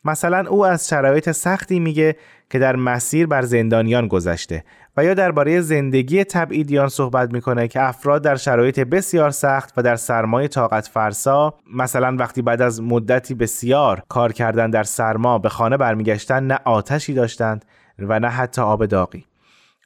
مثلا 0.04 0.50
او 0.50 0.66
از 0.66 0.88
شرایط 0.88 1.30
سختی 1.30 1.80
میگه 1.80 2.16
که 2.50 2.58
در 2.58 2.76
مسیر 2.76 3.26
بر 3.26 3.42
زندانیان 3.42 4.08
گذشته 4.08 4.64
و 4.96 5.04
یا 5.04 5.14
درباره 5.14 5.60
زندگی 5.60 6.24
تبعیدیان 6.24 6.88
صحبت 6.88 7.32
می‌کنه 7.32 7.68
که 7.68 7.82
افراد 7.82 8.22
در 8.22 8.36
شرایط 8.36 8.80
بسیار 8.80 9.30
سخت 9.30 9.74
و 9.76 9.82
در 9.82 9.96
سرمای 9.96 10.48
طاقت 10.48 10.86
فرسا 10.86 11.54
مثلا 11.74 12.16
وقتی 12.18 12.42
بعد 12.42 12.62
از 12.62 12.82
مدتی 12.82 13.34
بسیار 13.34 14.02
کار 14.08 14.32
کردن 14.32 14.70
در 14.70 14.82
سرما 14.82 15.38
به 15.38 15.48
خانه 15.48 15.76
برمیگشتن 15.76 16.46
نه 16.46 16.58
آتشی 16.64 17.14
داشتند 17.14 17.64
و 17.98 18.20
نه 18.20 18.28
حتی 18.28 18.62
آب 18.62 18.86
داغی. 18.86 19.24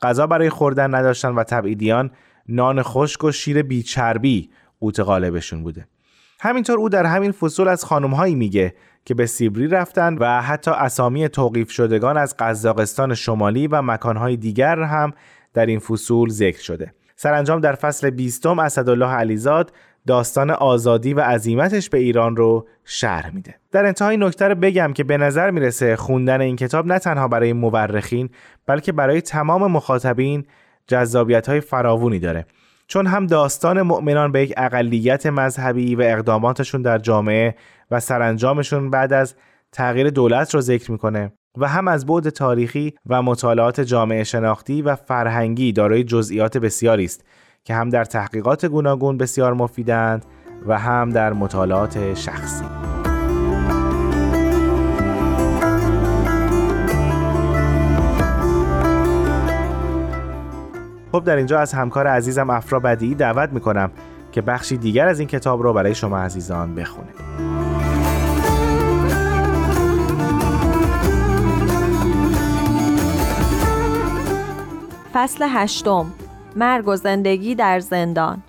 غذا 0.02 0.26
برای 0.26 0.50
خوردن 0.50 0.94
نداشتن 0.94 1.34
و 1.34 1.44
تبعیدیان 1.44 2.10
نان 2.48 2.82
خشک 2.82 3.24
و 3.24 3.32
شیر 3.32 3.62
بیچربی 3.62 4.50
قوت 4.80 5.00
غالبشون 5.00 5.62
بوده. 5.62 5.86
همینطور 6.40 6.78
او 6.78 6.88
در 6.88 7.06
همین 7.06 7.32
فصول 7.32 7.68
از 7.68 7.84
خانمهایی 7.84 8.34
میگه 8.34 8.74
که 9.04 9.14
به 9.14 9.26
سیبری 9.26 9.68
رفتند 9.68 10.20
و 10.20 10.42
حتی 10.42 10.70
اسامی 10.70 11.28
توقیف 11.28 11.70
شدگان 11.70 12.16
از 12.16 12.34
قزاقستان 12.38 13.14
شمالی 13.14 13.66
و 13.66 13.82
مکانهای 13.82 14.36
دیگر 14.36 14.82
هم 14.82 15.12
در 15.54 15.66
این 15.66 15.78
فصول 15.78 16.28
ذکر 16.28 16.60
شده. 16.60 16.94
سرانجام 17.16 17.60
در 17.60 17.74
فصل 17.74 18.10
بیستم 18.10 18.58
اسدالله 18.58 19.06
علیزاد 19.06 19.72
داستان 20.06 20.50
آزادی 20.50 21.14
و 21.14 21.20
عظیمتش 21.20 21.90
به 21.90 21.98
ایران 21.98 22.36
رو 22.36 22.66
شرح 22.84 23.34
میده 23.34 23.54
در 23.72 23.86
انتهای 23.86 24.16
نکته 24.16 24.48
رو 24.48 24.54
بگم 24.54 24.92
که 24.92 25.04
به 25.04 25.16
نظر 25.16 25.50
می‌رسه 25.50 25.96
خوندن 25.96 26.40
این 26.40 26.56
کتاب 26.56 26.86
نه 26.86 26.98
تنها 26.98 27.28
برای 27.28 27.52
مورخین 27.52 28.28
بلکه 28.66 28.92
برای 28.92 29.20
تمام 29.20 29.72
مخاطبین 29.72 30.44
جذابیت 30.86 31.48
های 31.48 31.60
فراوونی 31.60 32.18
داره 32.18 32.46
چون 32.86 33.06
هم 33.06 33.26
داستان 33.26 33.82
مؤمنان 33.82 34.32
به 34.32 34.42
یک 34.42 34.54
اقلیت 34.56 35.26
مذهبی 35.26 35.94
و 35.94 36.00
اقداماتشون 36.00 36.82
در 36.82 36.98
جامعه 36.98 37.54
و 37.92 38.00
سرانجامشون 38.00 38.90
بعد 38.90 39.12
از 39.12 39.34
تغییر 39.72 40.10
دولت 40.10 40.54
رو 40.54 40.60
ذکر 40.60 40.90
می‌کنه 40.92 41.32
و 41.58 41.68
هم 41.68 41.88
از 41.88 42.06
بعد 42.06 42.28
تاریخی 42.28 42.94
و 43.06 43.22
مطالعات 43.22 43.80
جامعه 43.80 44.24
شناختی 44.24 44.82
و 44.82 44.96
فرهنگی 44.96 45.72
دارای 45.72 46.04
جزئیات 46.04 46.58
بسیاری 46.58 47.04
است 47.04 47.24
که 47.64 47.74
هم 47.74 47.90
در 47.90 48.04
تحقیقات 48.04 48.66
گوناگون 48.66 49.18
بسیار 49.18 49.54
مفیدند 49.54 50.24
و 50.66 50.78
هم 50.78 51.10
در 51.10 51.32
مطالعات 51.32 52.14
شخصی. 52.14 52.64
خب 61.12 61.24
در 61.24 61.36
اینجا 61.36 61.60
از 61.60 61.72
همکار 61.72 62.06
عزیزم 62.06 62.50
افرا 62.50 62.80
بدی 62.80 63.14
دعوت 63.14 63.52
می‌کنم 63.52 63.90
که 64.32 64.42
بخشی 64.42 64.76
دیگر 64.76 65.08
از 65.08 65.18
این 65.18 65.28
کتاب 65.28 65.62
رو 65.62 65.72
برای 65.72 65.94
شما 65.94 66.18
عزیزان 66.18 66.74
بخونه. 66.74 67.51
فصل 75.22 75.46
هشتم 75.48 76.14
مرگ 76.56 76.88
و 76.88 76.96
زندگی 76.96 77.54
در 77.54 77.80
زندان 77.80 78.42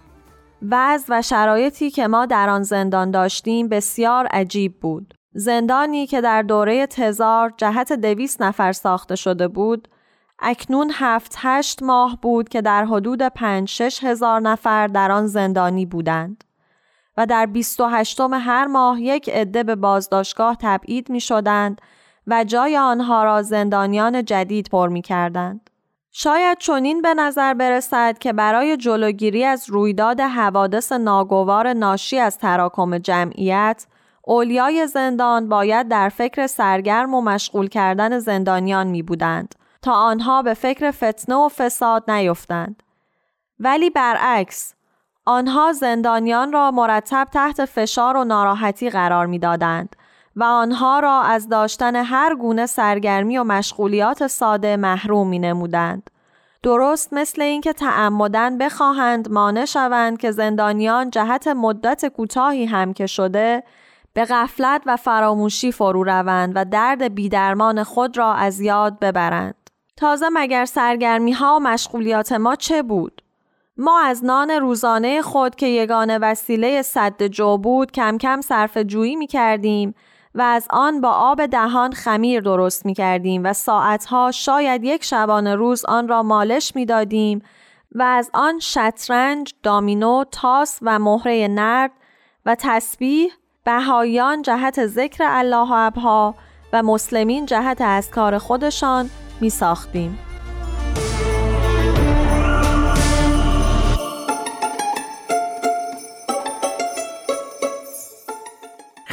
وضع 0.70 1.06
و 1.10 1.22
شرایطی 1.22 1.90
که 1.92 2.08
ما 2.08 2.26
در 2.26 2.50
آن 2.50 2.64
زندان 2.64 3.12
داشتیم 3.12 3.68
بسیار 3.68 4.26
عجیب 4.26 4.80
بود. 4.80 5.14
زندانی 5.34 6.08
که 6.08 6.22
در 6.22 6.42
دوره 6.42 6.88
تزار 6.88 7.54
جهت 7.58 7.94
دویست 7.94 8.42
نفر 8.42 8.72
ساخته 8.72 9.16
شده 9.16 9.48
بود، 9.48 9.88
اکنون 10.40 10.92
هفت 10.94 11.36
هشت 11.38 11.84
ماه 11.84 12.20
بود 12.22 12.50
که 12.50 12.62
در 12.62 12.86
حدود 12.86 13.22
پنج 13.22 13.70
شش 13.70 14.04
هزار 14.04 14.42
نفر 14.42 14.88
در 14.88 15.12
آن 15.12 15.28
زندانی 15.28 15.86
بودند. 15.86 16.44
و 17.18 17.26
در 17.26 17.46
بیست 17.46 17.80
و 17.80 17.86
هشتم 17.86 18.34
هر 18.34 18.66
ماه 18.66 19.02
یک 19.02 19.30
عده 19.30 19.64
به 19.64 19.76
بازداشتگاه 19.76 20.58
تبعید 20.62 21.10
می 21.10 21.22
شدند 21.22 21.82
و 22.28 22.44
جای 22.44 22.78
آنها 22.78 23.24
را 23.24 23.42
زندانیان 23.42 24.26
جدید 24.26 24.70
پر 24.70 24.88
می 24.88 25.02
کردند. 25.02 25.70
شاید 26.16 26.58
چنین 26.58 27.02
به 27.02 27.14
نظر 27.14 27.54
برسد 27.54 28.18
که 28.18 28.34
برای 28.34 28.78
جلوگیری 28.78 29.46
از 29.46 29.70
رویداد 29.70 30.20
حوادث 30.20 30.92
ناگوار 30.92 31.74
ناشی 31.74 32.20
از 32.20 32.38
تراکم 32.38 32.98
جمعیت 32.98 33.86
اولیای 34.24 34.88
زندان 34.88 35.50
باید 35.50 35.88
در 35.88 36.10
فکر 36.10 36.48
سرگرم 36.48 37.14
و 37.14 37.22
مشغول 37.22 37.68
کردن 37.68 38.20
زندانیان 38.20 38.88
می 38.88 39.04
بودند 39.04 39.56
تا 39.82 39.94
آنها 39.94 40.42
به 40.42 40.54
فکر 40.54 40.92
فتنه 40.92 41.36
و 41.36 41.50
فساد 41.50 42.12
نیفتند. 42.12 42.84
ولی 43.60 43.90
برعکس 43.90 44.74
آنها 45.26 45.74
زندانیان 45.74 46.52
را 46.52 46.72
مرتب 46.72 47.28
تحت 47.34 47.66
فشار 47.66 48.18
و 48.18 48.24
ناراحتی 48.24 48.90
قرار 48.90 49.26
می 49.26 49.40
دادند 49.40 49.96
و 50.36 50.44
آنها 50.44 51.00
را 51.00 51.22
از 51.22 51.50
داشتن 51.50 51.96
هر 51.96 52.36
گونه 52.36 52.66
سرگرمی 52.66 53.38
و 53.38 53.44
مشغولیات 53.44 54.28
ساده 54.28 54.78
محروم 54.78 55.28
می 55.28 55.40
نمودند. 55.40 56.10
درست 56.64 57.14
مثل 57.14 57.42
اینکه 57.42 57.74
تعمدن 57.74 58.58
بخواهند 58.58 59.32
مانع 59.32 59.66
شوند 59.66 60.18
که 60.18 60.32
زندانیان 60.32 61.10
جهت 61.10 61.48
مدت 61.48 62.06
کوتاهی 62.06 62.66
هم 62.66 62.94
که 62.94 63.08
شده 63.08 63.64
به 64.14 64.26
غفلت 64.26 64.82
و 64.86 64.98
فراموشی 64.98 65.72
فرو 65.72 66.04
روند 66.04 66.52
و 66.56 66.66
درد 66.66 67.16
بیدرمان 67.16 67.84
خود 67.84 68.18
را 68.18 68.34
از 68.34 68.60
یاد 68.60 69.00
ببرند. 69.00 69.56
تازه 69.98 70.26
مگر 70.34 70.66
سرگرمی 70.66 71.32
ها 71.32 71.56
و 71.56 71.60
مشغولیات 71.60 72.32
ما 72.32 72.56
چه 72.56 72.84
بود؟ 72.84 73.22
ما 73.78 74.02
از 74.02 74.26
نان 74.26 74.50
روزانه 74.50 75.22
خود 75.22 75.56
که 75.56 75.68
یگانه 75.68 76.18
وسیله 76.18 76.82
صد 76.82 77.24
جو 77.24 77.58
بود 77.58 77.92
کم 77.92 78.18
کم 78.18 78.42
صرف 78.42 78.78
جویی 78.78 79.16
می 79.16 79.28
کردیم 79.28 79.96
و 80.36 80.42
از 80.42 80.68
آن 80.70 81.02
با 81.02 81.12
آب 81.12 81.46
دهان 81.46 81.92
خمیر 81.92 82.42
درست 82.42 82.86
می 82.86 82.94
کردیم 82.94 83.44
و 83.44 83.54
ساعتها 83.54 84.32
شاید 84.32 84.84
یک 84.84 85.04
شبانه 85.04 85.56
روز 85.56 85.86
آن 85.86 86.08
را 86.08 86.24
مالش 86.24 86.76
می 86.76 86.86
دادیم 86.86 87.42
و 87.96 88.04
از 88.04 88.30
آن 88.34 88.60
شطرنج، 88.60 89.54
دامینو، 89.64 90.24
تاس 90.32 90.80
و 90.82 91.00
مهره 91.00 91.48
نرد 91.48 91.92
و 92.46 92.56
تسبیح 92.60 93.32
بهایان 93.64 94.42
جهت 94.42 94.88
ذکر 94.88 95.24
الله 95.28 95.72
و 95.72 95.92
و 96.74 96.84
مسلمین 96.84 97.46
جهت 97.46 97.82
از 97.82 98.10
کار 98.10 98.38
خودشان 98.38 99.10
می 99.42 99.50
ساختیم. 99.50 100.20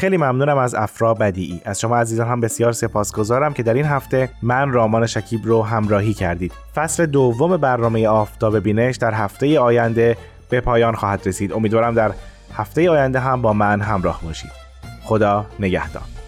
خیلی 0.01 0.17
ممنونم 0.17 0.59
از 0.59 0.75
افرا 0.75 1.15
بدیعی. 1.15 1.61
از 1.65 1.81
شما 1.81 1.97
عزیزان 1.97 2.29
هم 2.29 2.41
بسیار 2.41 2.73
سپاسگزارم 2.73 3.53
که 3.53 3.63
در 3.63 3.75
این 3.75 3.85
هفته 3.85 4.29
من 4.43 4.73
رامان 4.73 5.07
شکیب 5.07 5.41
رو 5.45 5.63
همراهی 5.63 6.15
کردید. 6.15 6.53
فصل 6.75 7.07
دوم 7.07 7.57
برنامه 7.57 8.09
آفتاب 8.09 8.59
بینش 8.59 8.97
در 8.97 9.15
هفته 9.15 9.61
آینده 9.61 10.17
به 10.49 10.61
پایان 10.61 10.95
خواهد 10.95 11.27
رسید. 11.27 11.53
امیدوارم 11.53 11.95
در 11.95 12.13
هفته 12.55 12.91
آینده 12.91 13.21
هم 13.21 13.43
با 13.43 13.53
من 13.53 13.81
همراه 13.81 14.21
باشید. 14.23 14.51
خدا 15.03 15.47
نگهدار. 15.61 16.20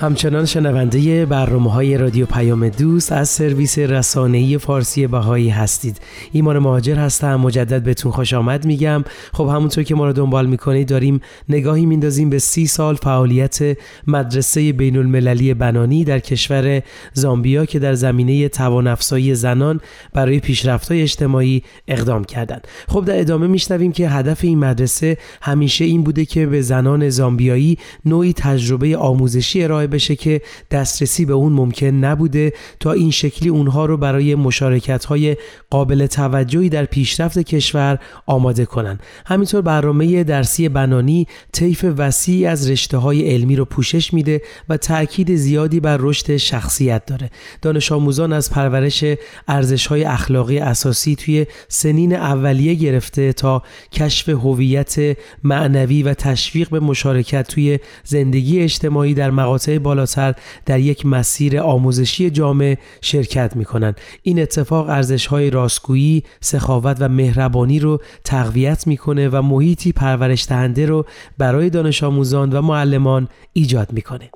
همچنان 0.00 0.46
شنونده 0.46 1.26
برنامه 1.26 1.72
های 1.72 1.98
رادیو 1.98 2.26
پیام 2.26 2.68
دوست 2.68 3.12
از 3.12 3.28
سرویس 3.28 3.78
رسانه‌ای 3.78 4.58
فارسی 4.58 5.06
بهایی 5.06 5.48
هستید. 5.48 6.00
ایمان 6.32 6.58
مهاجر 6.58 6.94
هستم 6.94 7.34
مجدد 7.36 7.82
بهتون 7.82 8.12
خوش 8.12 8.34
آمد 8.34 8.64
میگم. 8.64 9.04
خب 9.32 9.48
همونطور 9.48 9.84
که 9.84 9.94
ما 9.94 10.06
رو 10.06 10.12
دنبال 10.12 10.46
می‌کنید 10.46 10.88
داریم 10.88 11.20
نگاهی 11.48 11.86
میندازیم 11.86 12.30
به 12.30 12.38
سی 12.38 12.66
سال 12.66 12.94
فعالیت 12.94 13.58
مدرسه 14.06 14.72
بین 14.72 14.96
المللی 14.96 15.54
بنانی 15.54 16.04
در 16.04 16.18
کشور 16.18 16.82
زامبیا 17.12 17.64
که 17.64 17.78
در 17.78 17.94
زمینه 17.94 18.48
توان 18.48 18.94
زنان 19.34 19.80
برای 20.12 20.40
پیشرفت‌های 20.40 21.02
اجتماعی 21.02 21.62
اقدام 21.88 22.24
کردند. 22.24 22.66
خب 22.88 23.04
در 23.04 23.20
ادامه 23.20 23.46
میشنویم 23.46 23.92
که 23.92 24.08
هدف 24.08 24.44
این 24.44 24.58
مدرسه 24.58 25.16
همیشه 25.42 25.84
این 25.84 26.02
بوده 26.02 26.24
که 26.24 26.46
به 26.46 26.62
زنان 26.62 27.08
زامبیایی 27.08 27.78
نوعی 28.04 28.32
تجربه 28.32 28.96
آموزشی 28.96 29.62
ارائه 29.62 29.89
بشه 29.90 30.16
که 30.16 30.40
دسترسی 30.70 31.24
به 31.24 31.32
اون 31.32 31.52
ممکن 31.52 31.86
نبوده 31.86 32.52
تا 32.80 32.92
این 32.92 33.10
شکلی 33.10 33.48
اونها 33.48 33.86
رو 33.86 33.96
برای 33.96 34.34
مشارکت 34.34 35.04
های 35.04 35.36
قابل 35.70 36.06
توجهی 36.06 36.68
در 36.68 36.84
پیشرفت 36.84 37.38
کشور 37.38 37.98
آماده 38.26 38.64
کنن. 38.64 38.98
همینطور 39.26 39.60
برنامه 39.60 40.24
درسی 40.24 40.68
بنانی 40.68 41.26
طیف 41.52 41.84
وسیعی 41.96 42.46
از 42.46 42.70
رشته 42.70 42.98
های 42.98 43.30
علمی 43.30 43.56
رو 43.56 43.64
پوشش 43.64 44.14
میده 44.14 44.42
و 44.68 44.76
تاکید 44.76 45.34
زیادی 45.34 45.80
بر 45.80 45.96
رشد 46.00 46.36
شخصیت 46.36 47.06
داره. 47.06 47.30
دانش 47.62 47.92
آموزان 47.92 48.32
از 48.32 48.50
پرورش 48.50 49.04
ارزش 49.48 49.86
های 49.86 50.04
اخلاقی 50.04 50.58
اساسی 50.58 51.16
توی 51.16 51.46
سنین 51.68 52.14
اولیه 52.14 52.74
گرفته 52.74 53.32
تا 53.32 53.62
کشف 53.92 54.28
هویت 54.28 55.16
معنوی 55.44 56.02
و 56.02 56.14
تشویق 56.14 56.68
به 56.70 56.80
مشارکت 56.80 57.48
توی 57.48 57.78
زندگی 58.04 58.60
اجتماعی 58.60 59.14
در 59.14 59.30
مقاطع 59.30 59.78
بالاتر 59.80 60.34
در 60.66 60.80
یک 60.80 61.06
مسیر 61.06 61.60
آموزشی 61.60 62.30
جامع 62.30 62.78
شرکت 63.00 63.56
می 63.56 63.64
کنند. 63.64 64.00
این 64.22 64.42
اتفاق 64.42 64.88
ارزش 64.88 65.26
های 65.26 65.50
راستگویی، 65.50 66.22
سخاوت 66.40 66.96
و 67.00 67.08
مهربانی 67.08 67.78
رو 67.78 68.00
تقویت 68.24 68.86
می‌کنه 68.86 69.28
و 69.28 69.42
محیطی 69.42 69.92
پرورش 69.92 70.46
دهنده 70.48 70.86
رو 70.86 71.06
برای 71.38 71.70
دانش 71.70 72.02
آموزان 72.02 72.52
و 72.52 72.62
معلمان 72.62 73.28
ایجاد 73.52 73.92
می‌کنه. 73.92 74.30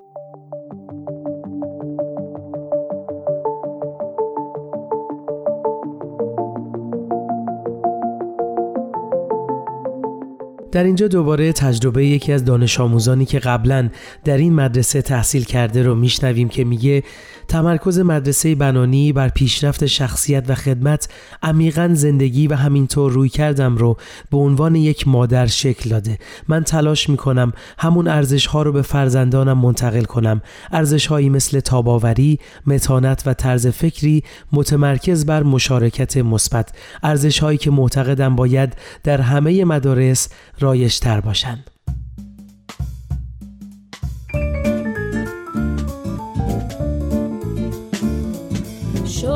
در 10.74 10.84
اینجا 10.84 11.08
دوباره 11.08 11.52
تجربه 11.52 12.06
یکی 12.06 12.32
از 12.32 12.44
دانش 12.44 12.80
آموزانی 12.80 13.24
که 13.24 13.38
قبلا 13.38 13.88
در 14.24 14.36
این 14.36 14.54
مدرسه 14.54 15.02
تحصیل 15.02 15.44
کرده 15.44 15.82
رو 15.82 15.94
میشنویم 15.94 16.48
که 16.48 16.64
میگه 16.64 17.02
تمرکز 17.48 17.98
مدرسه 17.98 18.54
بنانی 18.54 19.12
بر 19.12 19.28
پیشرفت 19.28 19.86
شخصیت 19.86 20.50
و 20.50 20.54
خدمت 20.54 21.08
عمیقا 21.42 21.90
زندگی 21.92 22.46
و 22.46 22.54
همینطور 22.54 23.12
روی 23.12 23.28
کردم 23.28 23.76
رو 23.76 23.96
به 24.30 24.36
عنوان 24.36 24.74
یک 24.74 25.08
مادر 25.08 25.46
شکل 25.46 25.90
داده. 25.90 26.18
من 26.48 26.64
تلاش 26.64 27.08
می‌کنم 27.08 27.52
همون 27.78 28.08
ارزش 28.08 28.46
ها 28.46 28.62
رو 28.62 28.72
به 28.72 28.82
فرزندانم 28.82 29.58
منتقل 29.58 30.04
کنم. 30.04 30.42
ارزش 30.72 31.06
هایی 31.06 31.28
مثل 31.28 31.60
تاباوری، 31.60 32.38
متانت 32.66 33.22
و 33.26 33.34
طرز 33.34 33.66
فکری 33.66 34.22
متمرکز 34.52 35.26
بر 35.26 35.42
مشارکت 35.42 36.16
مثبت. 36.16 36.74
ارزش 37.02 37.38
هایی 37.38 37.58
که 37.58 37.70
معتقدم 37.70 38.36
باید 38.36 38.76
در 39.02 39.20
همه 39.20 39.64
مدارس 39.64 40.28
رایج 40.60 40.98
تر 40.98 41.20
باشند. 41.20 41.73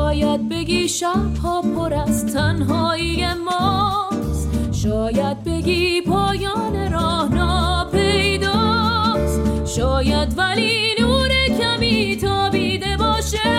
شاید 0.09 0.49
بگی 0.49 0.89
شبها 0.89 1.61
پر 1.61 1.93
از 1.93 2.33
تنهایی 2.33 3.25
ماست. 3.33 4.49
شاید 4.71 5.43
بگی 5.43 6.01
پایان 6.01 6.91
راه 6.91 7.33
ناپیداست 7.33 8.51
شاید 9.65 10.37
ولی 10.37 10.95
نور 10.99 11.29
کمی 11.59 12.17
تابیده 12.21 12.97
باشه. 12.97 13.49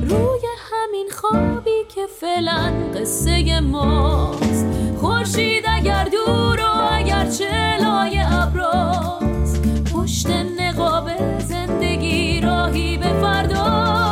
روی 0.00 0.40
همین 0.72 1.06
خوابی 1.20 1.84
که 1.94 2.00
فعلا 2.20 2.72
قصه 2.94 3.60
ماست. 3.60 4.66
خورشید 5.00 5.64
اگر 5.68 6.04
دور 6.04 6.60
و 6.60 6.88
اگر 6.92 7.30
چلای 7.30 8.18
ابراست 8.18 9.62
پشت 9.94 10.30
نقاب 10.30 11.10
زندگی 11.38 12.40
راهی 12.40 12.96
به 12.96 13.08
فرداست. 13.20 14.11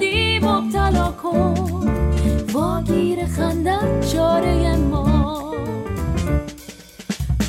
شادی 0.00 0.38
مبتلا 0.38 1.12
کن. 1.22 1.90
واگیر 2.52 3.26
خندت 3.26 4.12
چاره 4.12 4.76
ما. 4.76 5.54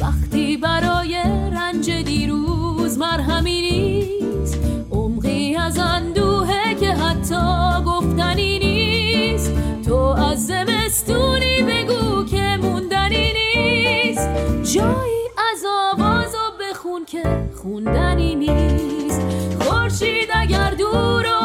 وقتی 0.01 0.57
برای 0.57 1.15
رنج 1.51 1.91
دیروز 1.91 2.97
مرهمی 2.97 3.61
نیست 3.61 4.59
عمقی 4.91 5.55
از 5.55 5.79
اندوهه 5.79 6.75
که 6.75 6.93
حتی 6.93 7.83
گفتنی 7.85 8.59
نیست. 8.59 9.51
تو 9.85 9.95
از 9.95 10.47
زمستونی 10.47 11.63
بگو 11.63 12.23
که 12.25 12.57
موندنی 12.61 13.33
نیست. 13.33 14.29
جایی 14.75 15.21
از 15.51 15.65
آواز 15.93 16.35
و 16.35 16.37
بخون 16.59 17.05
که 17.05 17.23
خوندنی 17.63 18.35
نیست. 18.35 19.21
خورشید 19.59 20.29
اگر 20.33 20.69
دور 20.69 21.40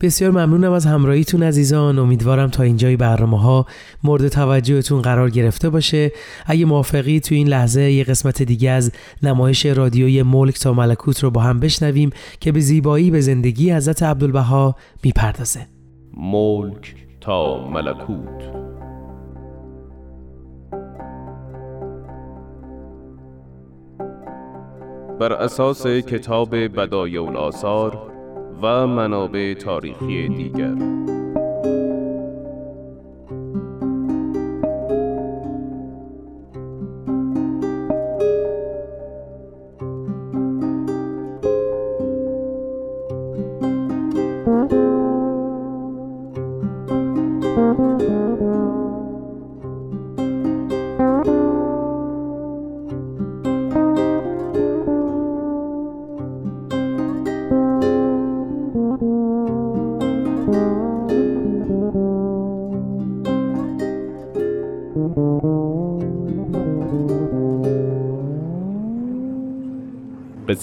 بسیار 0.00 0.30
ممنونم 0.30 0.72
از 0.72 0.86
همراهیتون 0.86 1.42
عزیزان. 1.42 1.98
امیدوارم 1.98 2.48
تا 2.48 2.62
اینجای 2.62 2.96
برنامه 2.96 3.40
ها 3.40 3.66
مورد 4.04 4.28
توجهتون 4.28 5.02
قرار 5.02 5.30
گرفته 5.30 5.70
باشه. 5.70 6.12
اگه 6.46 6.64
موافقی 6.64 7.20
تو 7.20 7.34
این 7.34 7.48
لحظه 7.48 7.82
یه 7.82 8.04
قسمت 8.04 8.42
دیگه 8.42 8.70
از 8.70 8.92
نمایش 9.22 9.66
رادیوی 9.66 10.22
ملک 10.22 10.58
تا 10.58 10.72
ملکوت 10.72 11.24
رو 11.24 11.30
با 11.30 11.40
هم 11.40 11.60
بشنویم 11.60 12.10
که 12.40 12.52
به 12.52 12.60
زیبایی 12.60 13.10
به 13.10 13.20
زندگی 13.20 13.72
حضرت 13.72 14.02
عبدالبها 14.02 14.76
می‌پردازه. 15.04 15.66
ملک 16.16 16.94
تا 17.20 17.68
ملکوت. 17.68 18.50
بر 25.20 25.32
اساس 25.32 25.86
کتاب 25.86 26.56
بدایع 26.56 27.22
الاثار 27.22 28.09
و 28.62 28.86
منابع 28.86 29.54
تاریخی 29.54 30.28
دیگر. 30.28 30.74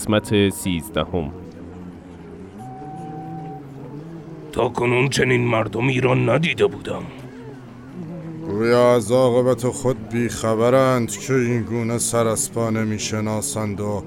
قسمت 0.07 0.49
سیزدهم. 0.49 1.31
تا 4.51 4.69
کنون 4.69 5.09
چنین 5.09 5.41
مردمی 5.47 6.01
را 6.01 6.13
ندیده 6.13 6.67
بودم. 6.67 7.01
گویا 8.45 8.95
از 8.95 9.11
عاقبت 9.11 9.67
خود 9.67 10.09
بیخبرند 10.09 11.11
که 11.11 11.33
این 11.33 11.61
گونه 11.61 11.97
سراسپانه 11.97 12.83
می‌شناسند 12.83 13.79
و 13.79 14.03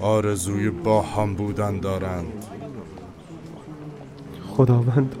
آرزوی 0.00 0.70
با 0.70 1.02
هم 1.02 1.34
بودن 1.34 1.80
دارند. 1.80 2.44
خداوند 4.48 5.16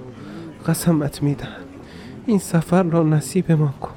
قسمت 0.66 1.22
میدن 1.22 1.56
این 2.26 2.38
سفر 2.38 2.82
را 2.82 3.02
نصیب 3.02 3.52
ما 3.52 3.74
کن. 3.80 3.90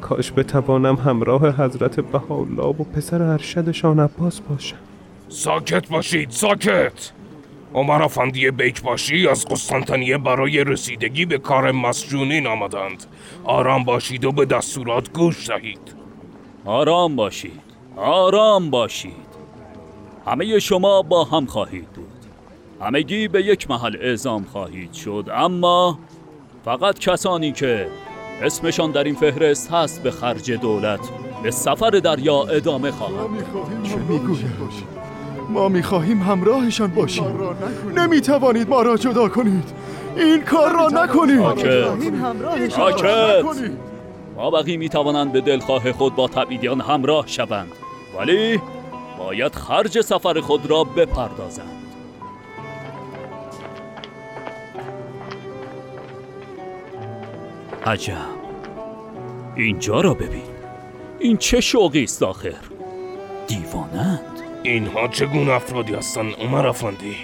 کاش 0.00 0.32
بتوانم 0.32 0.94
همراه 0.94 1.64
حضرت 1.64 2.00
بهاءالله 2.00 2.64
و 2.64 2.84
پسر 2.84 3.22
ارشدشان 3.22 4.00
عباس 4.00 4.40
باشم. 4.40 4.87
ساکت 5.28 5.88
باشید 5.88 6.30
ساکت! 6.30 7.12
عمر 7.74 8.02
افندی 8.02 8.50
بیکباشی 8.50 9.28
از 9.28 9.46
قسطنطنیه 9.46 10.18
برای 10.18 10.64
رسیدگی 10.64 11.24
به 11.24 11.38
کار 11.38 11.72
مسجونین 11.72 12.46
آمدند 12.46 13.04
آرام 13.44 13.84
باشید 13.84 14.24
و 14.24 14.32
به 14.32 14.44
دستورات 14.44 15.12
گوش 15.12 15.48
دهید. 15.48 15.94
آرام 16.64 17.16
باشید 17.16 17.60
آرام 17.96 18.70
باشید. 18.70 19.28
همه 20.26 20.58
شما 20.58 21.02
با 21.02 21.24
هم 21.24 21.46
خواهید 21.46 21.88
بود. 21.92 22.12
همگی 22.80 23.28
به 23.28 23.42
یک 23.42 23.70
محل 23.70 23.96
اعزام 24.00 24.44
خواهید 24.44 24.92
شد 24.92 25.28
اما 25.34 25.98
فقط 26.64 26.98
کسانی 26.98 27.52
که 27.52 27.88
اسمشان 28.42 28.90
در 28.90 29.04
این 29.04 29.14
فهرست 29.14 29.70
هست 29.70 30.02
به 30.02 30.10
خرج 30.10 30.52
دولت 30.52 31.00
به 31.42 31.50
سفر 31.50 31.90
دریا 31.90 32.42
ادامه 32.42 32.90
خواهم 32.90 33.38
چه 33.82 33.96
می‌گوید؟ 33.96 34.98
ما 35.48 35.68
می‌خواهیم 35.68 36.22
همراهشان 36.22 36.90
باشیم. 36.90 37.24
نمی‌توانید 37.96 38.68
ما 38.68 38.82
را 38.82 38.96
جدا 38.96 39.28
کنید. 39.28 39.72
این 40.16 40.42
کار 40.42 40.72
را 40.72 40.88
نکنید. 40.88 42.70
ساکت 42.70 43.44
ما 44.36 44.50
بقی 44.50 44.76
می‌توانند 44.76 45.32
به 45.32 45.40
دلخواه 45.40 45.92
خود 45.92 46.16
با 46.16 46.28
تبعیدیان 46.28 46.80
همراه 46.80 47.26
شوند. 47.26 47.72
ولی 48.18 48.60
باید 49.18 49.54
خرج 49.54 50.00
سفر 50.00 50.40
خود 50.40 50.70
را 50.70 50.84
بپردازند. 50.84 51.78
عجب. 57.86 58.38
اینجا 59.56 60.00
را 60.00 60.14
ببین. 60.14 60.42
این 61.18 61.36
چه 61.36 61.60
شوقی 61.60 62.04
است 62.04 62.22
آخر. 62.22 62.54
دیوانند 63.46 64.37
اینها 64.62 65.08
چگونه 65.08 65.50
افرادی 65.52 65.94
هستند؟ 65.94 66.34
عمر 66.34 66.66
افندی 66.66 67.16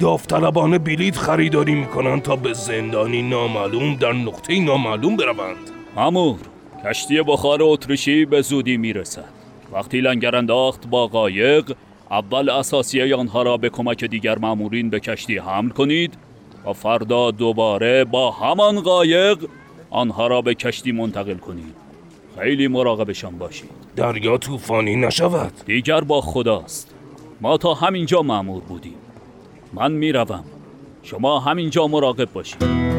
داوطلبانه 0.00 0.78
بلیط 0.78 1.16
خریداری 1.16 1.74
می‌کنند 1.74 2.22
تا 2.22 2.36
به 2.36 2.52
زندانی 2.52 3.22
نامعلوم 3.22 3.94
در 3.94 4.12
نقطه 4.12 4.60
نامعلوم 4.60 5.16
بروند. 5.16 5.70
امور 5.96 6.38
کشتی 6.84 7.22
بخار 7.22 7.58
اتریشی 7.62 8.24
به 8.24 8.42
زودی 8.42 8.76
می‌رسد. 8.76 9.24
وقتی 9.72 10.00
لنگر 10.00 10.36
انداخت 10.36 10.86
با 10.86 11.06
قایق 11.06 11.72
اول 12.10 12.48
اساسیه 12.50 13.16
آنها 13.16 13.42
را 13.42 13.56
به 13.56 13.68
کمک 13.68 14.04
دیگر 14.04 14.38
مامورین 14.38 14.90
به 14.90 15.00
کشتی 15.00 15.38
حمل 15.38 15.68
کنید 15.68 16.14
و 16.66 16.72
فردا 16.72 17.30
دوباره 17.30 18.04
با 18.04 18.30
همان 18.30 18.80
قایق 18.80 19.38
آنها 19.90 20.26
را 20.26 20.42
به 20.42 20.54
کشتی 20.54 20.92
منتقل 20.92 21.34
کنید. 21.36 21.79
خیلی 22.40 22.68
مراقبشان 22.68 23.38
باشید. 23.38 23.70
دریا 23.96 24.38
طوفانی 24.38 24.96
نشود. 24.96 25.52
دیگر 25.66 26.00
با 26.00 26.20
خداست. 26.20 26.94
ما 27.40 27.56
تا 27.56 27.74
همینجا 27.74 28.22
مأمور 28.22 28.62
بودیم. 28.62 28.94
من 29.72 29.92
می‌روم. 29.92 30.44
شما 31.02 31.40
همینجا 31.40 31.86
مراقب 31.86 32.32
باشید. 32.32 32.89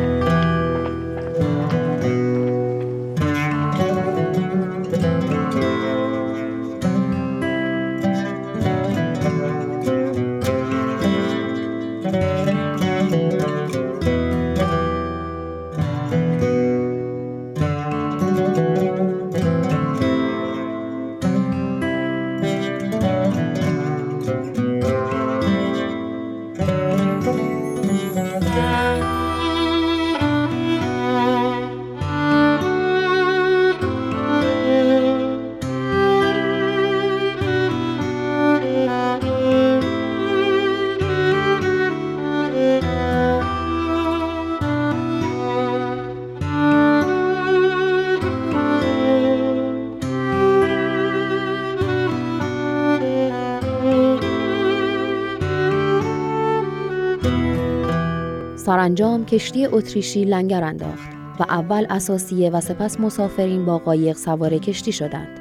سرانجام 58.91 59.25
کشتی 59.25 59.65
اتریشی 59.65 60.25
لنگر 60.25 60.63
انداخت 60.63 61.09
و 61.39 61.43
اول 61.43 61.85
اساسیه 61.89 62.49
و 62.49 62.61
سپس 62.61 62.99
مسافرین 62.99 63.65
با 63.65 63.77
قایق 63.77 64.17
سوار 64.17 64.57
کشتی 64.57 64.91
شدند. 64.91 65.39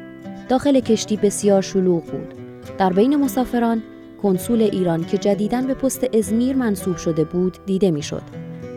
داخل 0.48 0.80
کشتی 0.80 1.16
بسیار 1.16 1.62
شلوغ 1.62 2.04
بود. 2.04 2.34
در 2.78 2.92
بین 2.92 3.16
مسافران 3.16 3.82
کنسول 4.22 4.62
ایران 4.62 5.04
که 5.04 5.18
جدیداً 5.18 5.62
به 5.62 5.74
پست 5.74 6.14
ازمیر 6.14 6.56
منصوب 6.56 6.96
شده 6.96 7.24
بود 7.24 7.58
دیده 7.66 7.90
می‌شد. 7.90 8.22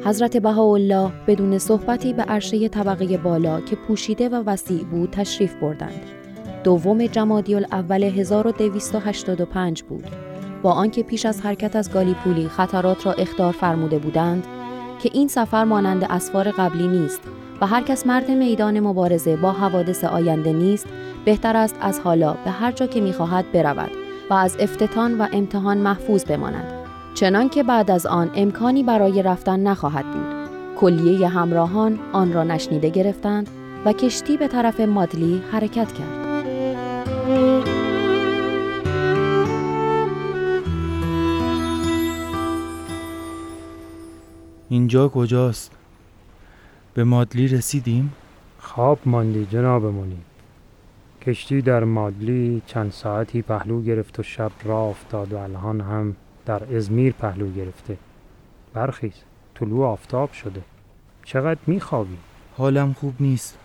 حضرت 0.06 0.38
بهاءالله 0.38 1.12
بدون 1.28 1.58
صحبتی 1.58 2.14
به 2.14 2.24
عرشه 2.24 2.68
طبقه 2.68 3.18
بالا 3.18 3.62
که 3.62 3.76
پوشیده 3.76 4.30
و 4.30 4.44
وسیع 4.46 4.84
بود 4.84 5.10
تشریف 5.12 5.56
بردند. 5.56 6.02
دوم 6.64 7.06
جمادی 7.06 7.56
الاول 7.56 8.04
1285 8.04 9.84
بود. 9.84 10.06
با 10.64 10.72
آنکه 10.72 11.04
پیش 11.04 11.26
از 11.26 11.42
حرکت 11.42 11.76
از 11.76 11.92
گالیپولی 11.92 12.48
خطرات 12.48 13.06
را 13.06 13.14
اخطار 13.14 13.52
فرموده 13.52 13.98
بودند 13.98 14.48
که 15.04 15.10
این 15.13 15.28
سفر 15.28 15.63
مانند 15.63 16.04
اسفار 16.04 16.52
قبلی 16.52 16.88
نیست 16.88 17.22
و 17.62 17.68
هر 17.68 17.82
کس 17.82 18.08
مرد 18.08 18.32
میدان 18.32 18.80
مبارزه 18.80 19.36
با 19.36 19.52
حوادث 19.52 20.04
آینده 20.04 20.54
نیست 20.54 20.88
بهتر 21.26 21.58
است 21.58 21.76
از 21.82 22.00
حالا 22.00 22.34
به 22.34 22.52
هر 22.52 22.72
جا 22.72 22.88
که 22.88 23.02
می‌خواهد 23.02 23.52
برود 23.52 23.92
و 24.30 24.34
از 24.34 24.58
افتتان 24.60 25.18
و 25.18 25.28
امتحان 25.34 25.78
محفوظ 25.78 26.26
بماند. 26.26 26.74
چنان 27.13 27.50
که 27.50 27.63
بعد 27.63 27.92
از 27.92 28.06
آن 28.06 28.32
امکانی 28.36 28.84
برای 28.84 29.24
رفتن 29.24 29.60
نخواهد 29.60 30.06
بود. 30.06 30.50
کلیه 30.80 31.28
همراهان 31.28 32.00
آن 32.13 32.34
را 32.34 32.44
نشنیده 32.44 32.89
گرفتند 32.89 33.50
و 33.86 33.94
کشتی 33.94 34.38
به 34.38 34.48
طرف 34.48 34.80
مادلی 34.80 35.44
حرکت 35.52 35.94
کرد. 35.94 37.73
اینجا 44.74 45.08
کجاست؟ 45.08 45.72
به 46.94 47.04
مادلی 47.04 47.48
رسیدیم؟ 47.48 48.14
خواب 48.60 49.00
ماندی 49.06 49.46
جناب 49.46 49.86
منی 49.86 50.22
کشتی 51.22 51.62
در 51.62 51.84
مادلی 51.84 52.62
چند 52.68 52.92
ساعتی 52.92 53.42
پهلو 53.42 53.82
گرفت 53.82 54.20
و 54.20 54.24
شب 54.24 54.52
راه 54.64 54.88
افتاد 54.88 55.34
و 55.34 55.38
الان 55.38 55.82
هم 55.82 56.16
در 56.46 56.76
ازمیر 56.76 57.14
پهلو 57.14 57.52
گرفته 57.52 57.98
برخیز 58.74 59.14
طلوع 59.56 59.88
آفتاب 59.88 60.32
شده 60.32 60.62
چقدر 61.24 61.60
میخوابی؟ 61.68 62.18
حالم 62.58 62.94
خوب 62.94 63.14
نیست 63.20 63.58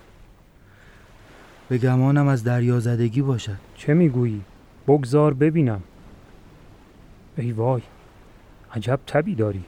به 1.69 1.79
گمانم 1.79 2.29
از 2.29 2.45
دریا 2.45 2.81
زدگی 2.81 3.23
باشد 3.23 3.59
چه 3.77 3.95
می‌گویی؟ 3.95 4.41
بگذار 4.87 5.35
ببینم 5.35 5.83
ای 7.37 7.53
وای 7.53 7.83
عجب 8.75 9.01
تبی 9.07 9.35
داری 9.35 9.65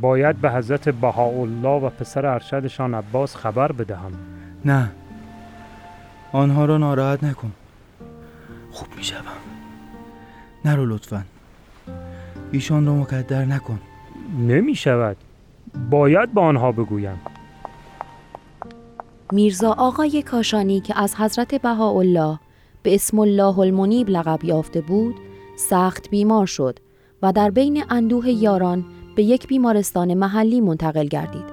باید 0.00 0.36
به 0.36 0.50
حضرت 0.50 0.88
بهاءالله 0.88 1.68
و 1.68 1.88
پسر 1.90 2.26
ارشدشان 2.26 2.94
عباس 2.94 3.36
خبر 3.36 3.72
بدهم. 3.72 4.12
نه. 4.64 4.90
آنها 6.32 6.64
را 6.64 6.78
ناراحت 6.78 7.24
نکن. 7.24 7.52
خوب 8.70 8.88
می 8.96 9.04
شوم 9.04 9.24
نرو 10.64 10.86
لطفا. 10.86 11.24
ایشان 12.52 12.86
را 12.86 12.94
مکدر 12.94 13.44
نکن. 13.44 13.78
نمی 14.38 14.74
شود 14.74 15.16
باید 15.90 16.34
با 16.34 16.42
آنها 16.42 16.72
بگویم. 16.72 17.20
میرزا 19.32 19.72
آقای 19.72 20.22
کاشانی 20.22 20.80
که 20.80 21.00
از 21.00 21.14
حضرت 21.14 21.54
بهاءالله 21.54 22.38
به 22.82 22.94
اسم 22.94 23.18
الله 23.18 23.58
المنیب 23.58 24.08
لقب 24.08 24.44
یافته 24.44 24.80
بود 24.80 25.14
سخت 25.56 26.10
بیمار 26.10 26.46
شد 26.46 26.78
و 27.22 27.32
در 27.32 27.50
بین 27.50 27.84
اندوه 27.90 28.30
یاران 28.30 28.84
به 29.18 29.24
یک 29.24 29.46
بیمارستان 29.46 30.14
محلی 30.14 30.60
منتقل 30.60 31.06
گردید. 31.06 31.44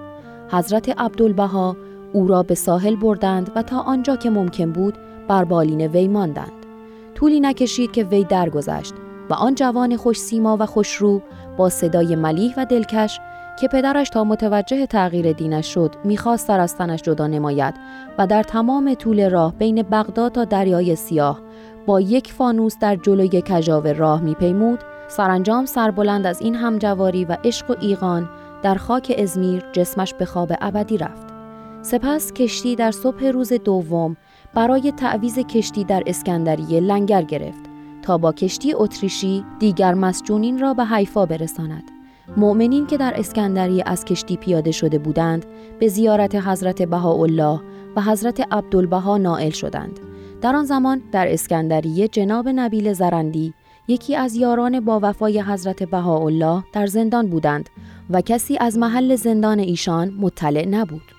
حضرت 0.49 0.99
عبدالبها 0.99 1.77
او 2.13 2.27
را 2.27 2.43
به 2.43 2.55
ساحل 2.55 2.95
بردند 2.95 3.51
و 3.55 3.61
تا 3.61 3.79
آنجا 3.79 4.15
که 4.15 4.29
ممکن 4.29 4.71
بود 4.71 4.93
بر 5.27 5.43
بالین 5.43 5.81
وی 5.81 6.07
ماندند. 6.07 6.51
طولی 7.15 7.39
نکشید 7.39 7.91
که 7.91 8.03
وی 8.03 8.23
درگذشت 8.23 8.93
و 9.29 9.33
آن 9.33 9.55
جوان 9.55 9.97
خوش 9.97 10.17
سیما 10.17 10.57
و 10.59 10.65
خوشرو 10.65 11.21
با 11.57 11.69
صدای 11.69 12.15
ملیح 12.15 12.53
و 12.57 12.65
دلکش 12.65 13.19
که 13.59 13.67
پدرش 13.67 14.09
تا 14.09 14.23
متوجه 14.23 14.85
تغییر 14.85 15.31
دینش 15.31 15.73
شد 15.73 15.95
می‌خواست 16.03 16.47
سر 16.47 16.59
از 16.59 16.75
تنش 16.75 17.01
جدا 17.01 17.27
نماید 17.27 17.73
و 18.17 18.27
در 18.27 18.43
تمام 18.43 18.93
طول 18.93 19.29
راه 19.29 19.55
بین 19.55 19.81
بغداد 19.81 20.31
تا 20.31 20.43
دریای 20.43 20.95
سیاه 20.95 21.41
با 21.85 22.01
یک 22.01 22.33
فانوس 22.33 22.77
در 22.79 22.95
جلوی 22.95 23.41
کجاوه 23.41 23.91
راه 23.91 24.21
میپیمود 24.21 24.79
سرانجام 25.07 25.65
سربلند 25.65 26.27
از 26.27 26.41
این 26.41 26.55
همجواری 26.55 27.25
و 27.25 27.37
عشق 27.43 27.69
و 27.69 27.75
ایقان 27.81 28.29
در 28.63 28.75
خاک 28.75 29.15
ازمیر 29.17 29.65
جسمش 29.73 30.13
به 30.13 30.25
خواب 30.25 30.51
ابدی 30.61 30.97
رفت. 30.97 31.27
سپس 31.81 32.33
کشتی 32.33 32.75
در 32.75 32.91
صبح 32.91 33.25
روز 33.25 33.53
دوم 33.53 34.17
برای 34.53 34.91
تعویز 34.91 35.39
کشتی 35.39 35.83
در 35.83 36.03
اسکندریه 36.07 36.79
لنگر 36.79 37.21
گرفت 37.21 37.65
تا 38.01 38.17
با 38.17 38.31
کشتی 38.31 38.73
اتریشی 38.73 39.45
دیگر 39.59 39.93
مسجونین 39.93 40.59
را 40.59 40.73
به 40.73 40.85
حیفا 40.85 41.25
برساند. 41.25 41.83
مؤمنین 42.37 42.87
که 42.87 42.97
در 42.97 43.13
اسکندریه 43.17 43.83
از 43.85 44.05
کشتی 44.05 44.37
پیاده 44.37 44.71
شده 44.71 44.97
بودند 44.97 45.45
به 45.79 45.87
زیارت 45.87 46.35
حضرت 46.35 46.81
بهاءالله 46.81 47.61
و 47.95 48.01
حضرت 48.01 48.53
عبدالبها 48.53 49.17
نائل 49.17 49.49
شدند. 49.49 49.99
در 50.41 50.55
آن 50.55 50.65
زمان 50.65 51.01
در 51.11 51.33
اسکندریه 51.33 52.07
جناب 52.07 52.49
نبیل 52.49 52.93
زرندی 52.93 53.53
یکی 53.87 54.15
از 54.15 54.35
یاران 54.35 54.79
با 54.79 54.99
وفای 55.03 55.41
حضرت 55.41 55.83
بهاءالله 55.83 56.63
در 56.73 56.87
زندان 56.87 57.27
بودند 57.27 57.69
و 58.09 58.21
کسی 58.21 58.57
از 58.57 58.77
محل 58.77 59.15
زندان 59.15 59.59
ایشان 59.59 60.13
مطلع 60.19 60.65
نبود. 60.65 61.14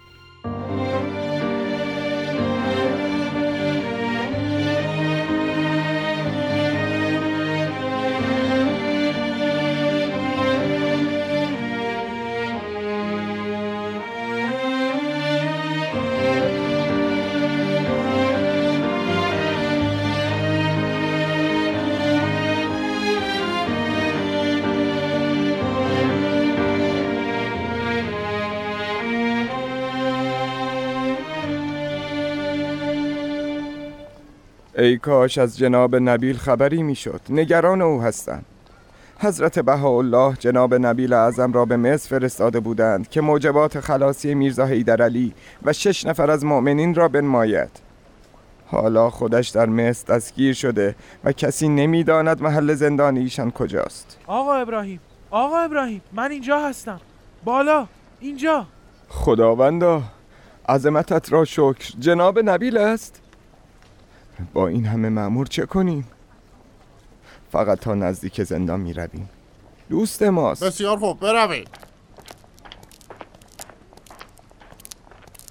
ای 34.87 34.99
کاش 34.99 35.39
از 35.39 35.59
جناب 35.59 35.97
نبیل 35.97 36.37
خبری 36.37 36.83
می‌شد. 36.83 37.21
نگران 37.29 37.83
او 37.83 38.03
هستم. 38.03 38.43
حضرت 39.19 39.59
بهاءالله 39.59 40.37
جناب 40.39 40.75
نبیل 40.75 41.13
اعظم 41.13 41.53
را 41.53 41.65
به 41.65 41.77
مصر 41.77 42.19
فرستاده 42.19 42.61
بودند 42.61 43.09
که 43.09 43.21
موجبات 43.21 43.81
خلاصی 43.81 44.35
میرزا 44.35 44.67
حیدرعلی 44.67 45.35
و 45.63 45.73
شش 45.73 46.07
نفر 46.07 46.31
از 46.31 46.45
مؤمنین 46.45 46.95
را 46.95 47.09
بنماید. 47.09 47.71
حالا 48.67 49.11
خودش 49.11 49.49
در 49.49 49.67
مصر 49.67 50.15
دستگیر 50.15 50.55
شده 50.55 50.95
و 51.25 51.33
کسی 51.33 51.69
نمی‌داند 51.69 52.43
محل 52.43 52.75
زندان 52.75 53.17
ایشان 53.17 53.51
کجاست. 53.51 54.19
آقا 54.27 54.55
ابراهیم 54.55 55.01
آقا 55.31 55.59
ابراهیم 55.59 56.03
من 56.13 56.31
اینجا 56.31 56.61
هستم. 56.61 57.01
بالا 57.45 57.87
اینجا. 58.21 58.67
خداوندا 59.09 60.03
عظمتت 60.69 61.33
را 61.33 61.45
شکر. 61.45 61.93
جناب 61.99 62.39
نبیل 62.39 62.79
است؟ 62.79 63.23
با 64.55 64.69
این 64.69 64.87
همه 64.87 65.09
معمور 65.09 65.47
چه 65.47 65.67
کنیم؟ 65.67 66.05
فقط 67.53 67.81
تا 67.81 67.95
نزدیک 67.95 68.43
زندان 68.43 68.81
می 68.81 68.93
رویم 68.93 69.29
دوست 69.91 70.23
ماست. 70.23 70.65
بسیار 70.65 70.99
خوب 70.99 71.21
بروید. 71.21 71.69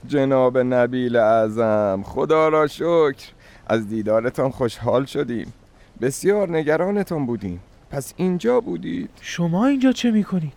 جناب 0.08 0.58
نبیل 0.58 1.16
اعظم 1.16 2.04
خدا 2.06 2.50
را 2.50 2.68
شکر. 2.68 3.32
از 3.68 3.90
دیدارتان 3.90 4.50
خوشحال 4.50 5.06
شدیم. 5.06 5.54
بسیار 6.02 6.50
نگرانتان 6.50 7.26
بودیم. 7.26 7.60
پس 7.90 8.14
اینجا 8.18 8.60
بودید؟ 8.60 9.10
شما 9.22 9.66
اینجا 9.66 9.92
چه 9.92 10.12
می‌کنید؟ 10.12 10.54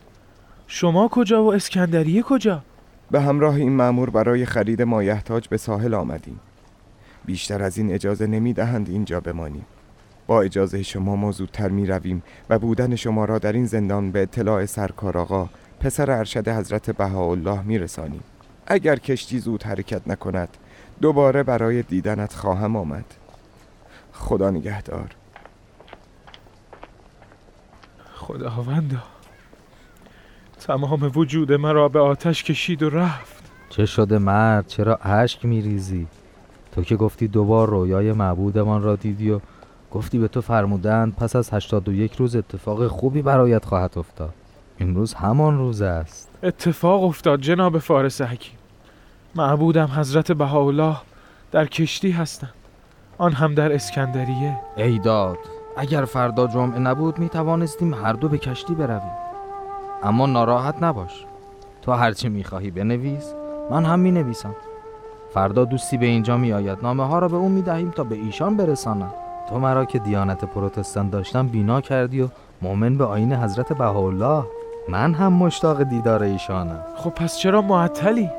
شما 0.66 1.08
کجا 1.08 1.44
و 1.44 1.54
اسکندریه 1.54 2.22
کجا؟ 2.22 2.62
به 3.10 3.20
همراه 3.20 3.54
این 3.54 3.76
مامور 3.76 4.10
برای 4.10 4.46
خرید 4.46 4.82
مایحتاج 4.82 5.48
به 5.48 5.56
ساحل 5.56 5.94
آمدیم. 5.94 6.40
بیشتر 7.28 7.62
از 7.62 7.78
این 7.78 7.92
اجازه 7.92 8.26
نمی 8.26 8.52
دهند 8.52 8.88
اینجا 8.88 9.20
بمانیم. 9.20 9.66
با 10.26 10.42
اجازه 10.42 10.82
شما 10.82 11.16
ما 11.16 11.32
زودتر 11.32 11.68
می 11.68 11.86
رویم 11.86 12.22
و 12.50 12.58
بودن 12.58 12.96
شما 12.96 13.24
را 13.24 13.38
در 13.38 13.52
این 13.52 13.66
زندان 13.66 14.12
به 14.12 14.22
اطلاع 14.22 14.66
سرکار 14.66 15.18
آقا 15.18 15.48
پسر 15.80 16.10
ارشد 16.10 16.48
حضرت 16.48 16.90
بهاءالله 16.90 17.62
می 17.62 17.78
رسانیم 17.78 18.22
اگر 18.66 18.96
کشتی 18.96 19.38
زود 19.38 19.62
حرکت 19.62 20.08
نکند 20.08 20.48
دوباره 21.00 21.42
برای 21.42 21.82
دیدنت 21.82 22.32
خواهم 22.32 22.76
آمد. 22.76 23.04
خدا 24.12 24.50
نگهدار. 24.50 25.10
خداوندا 28.14 29.02
تمام 30.60 31.12
وجود 31.14 31.52
مرا 31.52 31.88
به 31.88 32.00
آتش 32.00 32.44
کشید 32.44 32.82
و 32.82 32.90
رفت. 32.90 33.44
چه 33.68 33.86
شده 33.86 34.18
مرد؟ 34.18 34.66
چرا 34.66 34.96
اشک 34.96 35.44
میریزی؟ 35.44 36.06
تو 36.78 36.84
که 36.84 36.96
گفتی 36.96 37.28
دوبار 37.28 37.68
رویای 37.68 38.12
معبودمان 38.12 38.82
را 38.82 38.96
دیدی 38.96 39.30
و 39.30 39.40
گفتی 39.92 40.18
به 40.18 40.28
تو 40.28 40.40
فرمودند 40.40 41.16
پس 41.16 41.36
از 41.36 41.50
81 41.50 42.14
روز 42.14 42.36
اتفاق 42.36 42.86
خوبی 42.86 43.22
برایت 43.22 43.64
خواهد 43.64 43.98
افتاد. 43.98 44.34
امروز 44.80 45.14
همان 45.14 45.58
روز 45.58 45.82
است. 45.82 46.28
اتفاق 46.42 47.04
افتاد 47.04 47.40
جناب 47.40 47.78
فارس 47.78 48.20
حکیم. 48.20 48.58
معبودم 49.34 49.86
حضرت 49.86 50.32
بهاءالله 50.32 50.96
در 51.52 51.66
کشتی 51.66 52.10
هستند. 52.10 52.54
آن 53.18 53.32
هم 53.32 53.54
در 53.54 53.72
اسکندریه. 53.72 54.56
ای 54.76 54.98
داد 54.98 55.38
اگر 55.76 56.04
فردا 56.04 56.46
جمعه 56.46 56.78
نبود 56.78 57.18
می 57.18 57.28
توانستیم 57.28 57.94
هر 57.94 58.12
دو 58.12 58.28
به 58.28 58.38
کشتی 58.38 58.74
برویم. 58.74 59.12
اما 60.02 60.26
ناراحت 60.26 60.82
نباش. 60.82 61.24
تو 61.82 61.92
هرچی 61.92 62.28
می 62.28 62.44
خواهی 62.44 62.70
بنویس 62.70 63.34
من 63.70 63.84
هم 63.84 63.98
می 63.98 64.10
نویسم. 64.10 64.54
فردا 65.34 65.64
دوستی 65.64 65.96
به 65.96 66.06
اینجا 66.06 66.36
می 66.36 66.52
آید 66.52 66.78
نامه 66.82 67.06
ها 67.06 67.18
را 67.18 67.28
به 67.28 67.36
اون 67.36 67.52
می 67.52 67.62
دهیم 67.62 67.90
تا 67.90 68.04
به 68.04 68.14
ایشان 68.14 68.56
برسانم. 68.56 69.12
تو 69.48 69.58
مرا 69.58 69.84
که 69.84 69.98
دیانت 69.98 70.44
پروتستان 70.44 71.10
داشتم 71.10 71.48
بینا 71.48 71.80
کردی 71.80 72.20
و 72.20 72.28
مؤمن 72.62 72.98
به 72.98 73.04
آین 73.04 73.32
حضرت 73.32 73.72
بهاءالله. 73.72 74.44
من 74.88 75.14
هم 75.14 75.32
مشتاق 75.32 75.82
دیدار 75.82 76.22
ایشانم. 76.22 76.84
خب 76.96 77.10
پس 77.10 77.38
چرا 77.38 77.62
معطلی؟ 77.62 78.30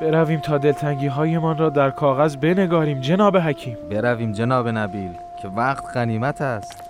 برویم 0.00 0.40
تا 0.40 0.58
دلتنگی 0.58 1.06
هایمان 1.06 1.58
را 1.58 1.68
در 1.68 1.90
کاغذ 1.90 2.36
بنگاریم 2.36 3.00
جناب 3.00 3.36
حکیم. 3.36 3.76
برویم 3.90 4.32
جناب 4.32 4.68
نبیل 4.68 5.10
که 5.42 5.48
وقت 5.48 5.96
غنیمت 5.96 6.42
است. 6.42 6.87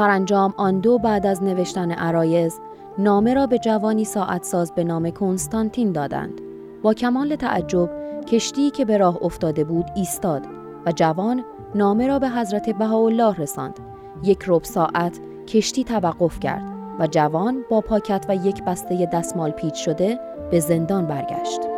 سرانجام 0.00 0.54
آن 0.56 0.80
دو 0.80 0.98
بعد 0.98 1.26
از 1.26 1.42
نوشتن 1.42 1.90
عرایز 1.90 2.60
نامه 2.98 3.34
را 3.34 3.46
به 3.46 3.58
جوانی 3.58 4.04
ساعت 4.04 4.44
ساز 4.44 4.72
به 4.74 4.84
نام 4.84 5.10
کنستانتین 5.10 5.92
دادند. 5.92 6.40
با 6.82 6.94
کمال 6.94 7.36
تعجب 7.36 7.90
کشتی 8.26 8.70
که 8.70 8.84
به 8.84 8.96
راه 8.96 9.18
افتاده 9.22 9.64
بود 9.64 9.84
ایستاد 9.96 10.46
و 10.86 10.92
جوان 10.92 11.44
نامه 11.74 12.06
را 12.06 12.18
به 12.18 12.28
حضرت 12.28 12.70
بهاءالله 12.70 13.34
رساند. 13.34 13.80
یک 14.22 14.44
ربع 14.46 14.64
ساعت 14.64 15.20
کشتی 15.46 15.84
توقف 15.84 16.40
کرد 16.40 16.62
و 16.98 17.06
جوان 17.06 17.64
با 17.70 17.80
پاکت 17.80 18.26
و 18.28 18.34
یک 18.34 18.64
بسته 18.64 19.06
دستمال 19.12 19.50
پیچ 19.50 19.74
شده 19.74 20.18
به 20.50 20.60
زندان 20.60 21.06
برگشت. 21.06 21.69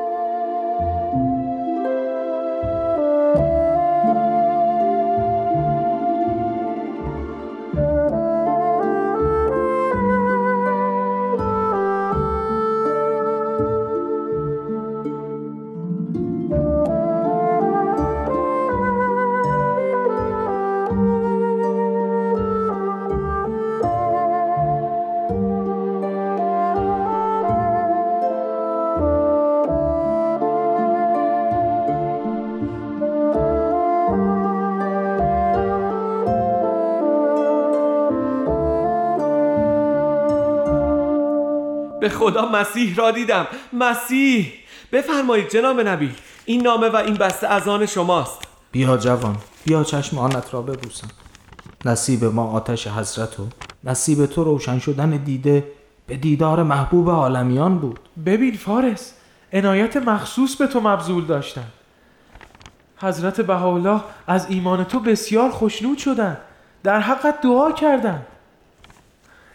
به 42.03 42.09
خدا 42.09 42.49
مسیح 42.49 42.97
را 42.97 43.11
دیدم. 43.11 43.47
مسیح! 43.73 44.53
بفرمایید 44.93 45.49
جناب 45.49 45.81
نبی 45.81 46.15
این 46.45 46.63
نامه 46.63 46.89
و 46.89 46.97
این 46.97 47.15
بسته 47.15 47.47
از 47.47 47.69
آن 47.69 47.87
شماست. 47.87 48.39
بیا 48.73 48.97
جوان 48.97 49.37
بیا 49.65 49.85
چشم 49.85 50.19
آنت 50.19 50.55
را 50.55 50.63
ببوسم. 50.63 51.09
نصیب 51.85 52.25
ما 52.25 52.51
آتش 52.51 52.87
حضرت 52.87 53.41
و 53.41 53.47
نصیب 53.85 54.27
تو 54.27 54.45
روشن 54.45 54.79
شدن 54.79 55.11
دیده 55.11 55.65
به 56.07 56.17
دیدار 56.17 56.63
محبوب 56.63 57.11
عالمیان 57.11 57.79
بود. 57.79 57.99
ببین 58.27 58.57
فارس 58.57 59.15
عنایت 59.53 59.97
مخصوص 59.97 60.57
به 60.57 60.67
تو 60.67 60.81
مبذول 60.81 61.25
داشتن. 61.25 61.67
حضرت 62.97 63.41
بهاءالله 63.41 64.01
از 64.27 64.47
ایمان 64.51 64.85
تو 64.85 65.01
بسیار 65.01 65.51
خوشنود 65.51 65.99
شدن. 65.99 66.39
در 66.83 67.01
حقت 67.01 67.41
دعا 67.41 67.73
کردند 67.73 68.27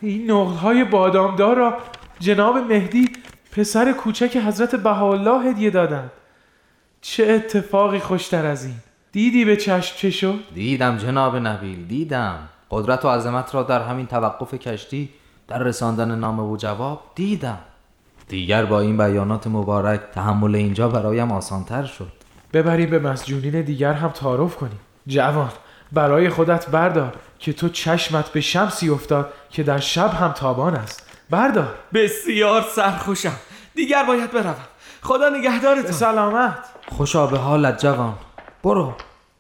این 0.02 0.32
نقلهای 0.32 0.84
بادامدار 0.84 1.56
را 1.56 1.78
جناب 2.20 2.58
مهدی 2.58 3.10
پسر 3.52 3.92
کوچک 3.92 4.38
حضرت 4.38 4.76
بهاءالله 4.76 5.50
هدیه 5.50 5.70
دادند. 5.70 6.12
چه 7.02 7.28
اتفاقی 7.28 8.00
خوشتر 8.00 8.46
از 8.46 8.66
این؟ 8.66 8.76
دیدی 9.12 9.46
به 9.46 9.58
چشم 9.58 9.96
چه 9.98 10.10
شد؟ 10.10 10.40
دیدم 10.54 10.98
جناب 10.98 11.36
نبیل 11.36 11.88
دیدم. 11.88 12.40
قدرت 12.72 13.06
و 13.06 13.10
عظمت 13.10 13.56
را 13.56 13.64
در 13.64 13.84
همین 13.84 14.06
توقف 14.06 14.54
کشتی 14.54 15.10
در 15.48 15.64
رساندن 15.64 16.16
نامه 16.16 16.44
و 16.44 16.58
جواب 16.58 17.02
دیدم. 17.16 17.58
دیگر 18.28 18.66
با 18.66 18.80
این 18.80 18.98
بیانات 18.98 19.48
مبارک 19.48 20.02
تحمل 20.14 20.56
اینجا 20.56 20.90
برایم 20.90 21.32
آسانتر 21.32 21.84
شد. 21.84 22.12
ببریم 22.54 22.90
به 22.90 23.00
مسجونین 23.00 23.62
دیگر 23.62 23.94
هم 23.94 24.10
تعارف 24.10 24.56
کنیم. 24.56 24.80
جوان 25.08 25.50
برای 25.92 26.30
خودت 26.30 26.70
بردار 26.70 27.16
که 27.40 27.54
تو 27.54 27.70
چشمت 27.70 28.30
به 28.30 28.42
شمسی 28.42 28.90
افتاد 28.90 29.34
که 29.50 29.64
در 29.64 29.80
شب 29.80 30.14
هم 30.14 30.32
تابان 30.32 30.76
است. 30.76 31.07
بردار. 31.30 31.74
بسیار 31.94 32.66
سرخوشم. 32.76 33.36
دیگر 33.76 34.04
باید 34.04 34.32
بروم. 34.32 34.56
خدا 35.02 35.30
نگهدارتون. 35.30 35.92
سلامت. 35.92 36.58
خوشا 36.98 37.28
به 37.28 37.38
حالت 37.38 37.82
جوان. 37.82 38.14
برو. 38.64 38.94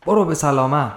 برو 0.05 0.25
به 0.25 0.35
سلامت. 0.35 0.91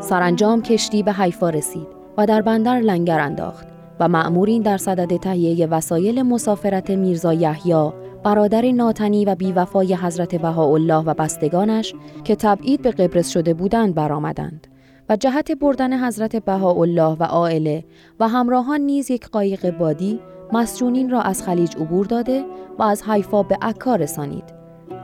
سرانجام 0.00 0.62
کشتی 0.62 1.02
به 1.02 1.12
حیفا 1.12 1.50
رسید 1.50 1.86
و 2.18 2.26
در 2.26 2.42
بندر 2.42 2.80
لنگر 2.80 3.20
انداخت 3.20 3.66
و 4.00 4.08
مأمورین 4.08 4.62
در 4.62 4.76
صدد 4.76 5.16
تهیه 5.16 5.66
وسایل 5.66 6.22
مسافرت 6.22 6.90
میرزا 6.90 7.34
یحیی 7.34 7.92
برادر 8.26 8.72
ناتنی 8.72 9.24
و 9.24 9.34
بیوفای 9.34 9.94
حضرت 9.94 10.34
بهاءالله 10.34 11.04
و 11.04 11.14
بستگانش 11.14 11.94
که 12.24 12.36
تبعید 12.36 12.82
به 12.82 12.90
قبرس 12.90 13.30
شده 13.30 13.54
بودند 13.54 13.94
برآمدند 13.94 14.66
و 15.08 15.16
جهت 15.16 15.52
بردن 15.52 16.06
حضرت 16.06 16.36
بهاءالله 16.36 17.16
و 17.20 17.24
عائله 17.24 17.84
و 18.20 18.28
همراهان 18.28 18.80
نیز 18.80 19.10
یک 19.10 19.28
قایق 19.28 19.78
بادی 19.78 20.20
مسجونین 20.52 21.10
را 21.10 21.22
از 21.22 21.42
خلیج 21.42 21.76
عبور 21.76 22.06
داده 22.06 22.44
و 22.78 22.82
از 22.82 23.02
حیفا 23.02 23.42
به 23.42 23.58
عکا 23.62 23.96
رسانید. 23.96 24.44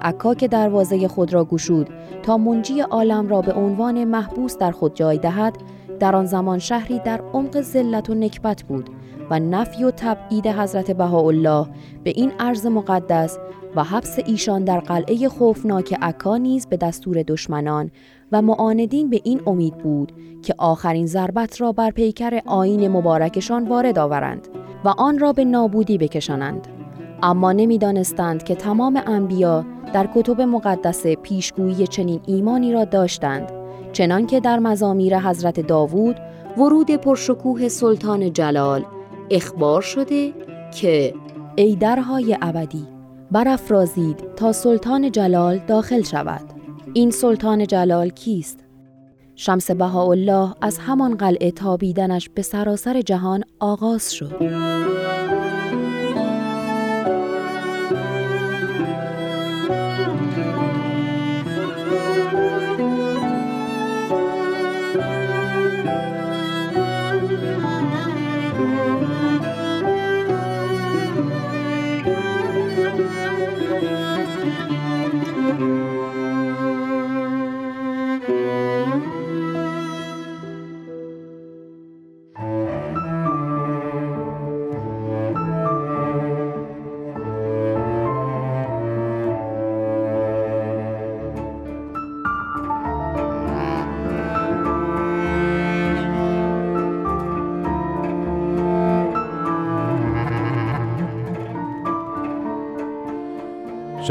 عکا 0.02 0.34
که 0.34 0.48
دروازه 0.48 1.08
خود 1.08 1.32
را 1.32 1.44
گشود 1.44 1.88
تا 2.22 2.38
منجی 2.38 2.80
عالم 2.80 3.28
را 3.28 3.40
به 3.40 3.52
عنوان 3.52 4.04
محبوس 4.04 4.58
در 4.58 4.70
خود 4.70 4.94
جای 4.94 5.18
دهد 5.18 5.56
در 6.00 6.16
آن 6.16 6.26
زمان 6.26 6.58
شهری 6.58 6.98
در 6.98 7.20
عمق 7.32 7.60
ذلت 7.60 8.10
و 8.10 8.14
نکبت 8.14 8.62
بود 8.62 8.90
و 9.32 9.38
نفی 9.38 9.84
و 9.84 9.90
تبعید 9.90 10.46
حضرت 10.46 10.90
بهاءالله 10.90 11.66
به 12.04 12.12
این 12.16 12.32
عرض 12.38 12.66
مقدس 12.66 13.38
و 13.76 13.84
حبس 13.84 14.18
ایشان 14.26 14.64
در 14.64 14.80
قلعه 14.80 15.28
خوفناک 15.28 15.98
عکا 16.02 16.36
نیز 16.36 16.66
به 16.66 16.76
دستور 16.76 17.22
دشمنان 17.22 17.90
و 18.32 18.42
معاندین 18.42 19.10
به 19.10 19.20
این 19.24 19.40
امید 19.46 19.78
بود 19.78 20.12
که 20.42 20.54
آخرین 20.58 21.06
ضربت 21.06 21.60
را 21.60 21.72
بر 21.72 21.90
پیکر 21.90 22.40
آین 22.46 22.88
مبارکشان 22.88 23.68
وارد 23.68 23.98
آورند 23.98 24.48
و 24.84 24.88
آن 24.88 25.18
را 25.18 25.32
به 25.32 25.44
نابودی 25.44 25.98
بکشانند. 25.98 26.68
اما 27.22 27.52
نمی‌دانستند 27.52 28.42
که 28.42 28.54
تمام 28.54 29.02
انبیا 29.06 29.64
در 29.92 30.08
کتب 30.14 30.40
مقدس 30.40 31.06
پیشگویی 31.06 31.86
چنین 31.86 32.20
ایمانی 32.26 32.72
را 32.72 32.84
داشتند 32.84 33.52
چنان 33.92 34.26
که 34.26 34.40
در 34.40 34.58
مزامیر 34.58 35.18
حضرت 35.18 35.60
داوود 35.60 36.16
ورود 36.58 36.90
پرشکوه 36.90 37.68
سلطان 37.68 38.32
جلال 38.32 38.84
اخبار 39.30 39.82
شده 39.82 40.32
که 40.80 41.14
ای 41.56 41.76
درهای 41.76 42.38
ابدی 42.42 42.86
برافرازید 43.30 44.34
تا 44.36 44.52
سلطان 44.52 45.12
جلال 45.12 45.58
داخل 45.58 46.02
شود. 46.02 46.44
این 46.94 47.10
سلطان 47.10 47.66
جلال 47.66 48.08
کیست؟ 48.08 48.64
شمس 49.34 49.70
بهاءالله 49.70 50.54
از 50.60 50.78
همان 50.78 51.16
قلعه 51.16 51.50
تابیدنش 51.50 52.28
به 52.28 52.42
سراسر 52.42 53.00
جهان 53.00 53.44
آغاز 53.60 54.14
شد. 54.14 54.42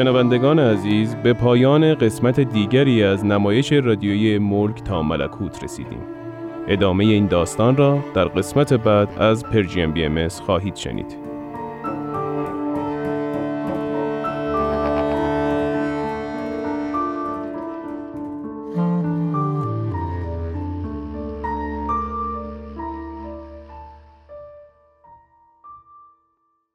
شنوندگان 0.02 0.60
عزیز 0.60 1.16
به 1.16 1.34
پایان 1.34 1.96
قسمت 1.96 2.40
دیگری 2.40 3.04
از 3.04 3.26
نمایش 3.26 3.72
رادیویی 3.72 4.38
ملک 4.38 4.84
تا 4.84 5.02
ملکوت 5.02 5.64
رسیدیم. 5.64 6.02
ادامه 6.68 7.06
این 7.06 7.28
داستان 7.28 7.78
را 7.78 8.00
در 8.14 8.26
قسمت 8.26 8.74
بعد 8.74 9.10
از 9.20 9.46
پرژیم 9.46 9.92
بی 9.92 10.06
ام 10.06 10.28
خواهید 10.28 10.76
شنید. 10.76 11.31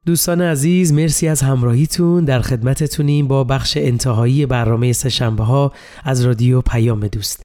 دوستان 0.07 0.41
عزیز 0.41 0.93
مرسی 0.93 1.27
از 1.27 1.41
همراهیتون. 1.41 2.25
در 2.25 2.41
خدمتتونیم 2.41 3.27
با 3.27 3.43
بخش 3.43 3.77
انتهایی 3.77 4.45
برنامه 4.45 4.93
سهشنبه 4.93 5.43
ها 5.43 5.71
از 6.03 6.25
رادیو 6.25 6.61
پیام 6.61 7.07
دوست. 7.07 7.41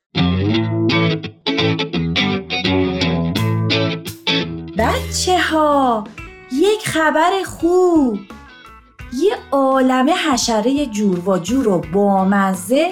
بچه 4.78 5.38
ها 5.50 6.04
یک 6.52 6.88
خبر 6.88 7.30
خوب. 7.46 8.18
یه 9.22 9.32
عالم 9.52 10.06
حشره 10.10 10.86
جور 10.86 11.28
و 11.28 11.38
جور 11.38 11.68
و 11.68 11.82
بامزه 11.92 12.86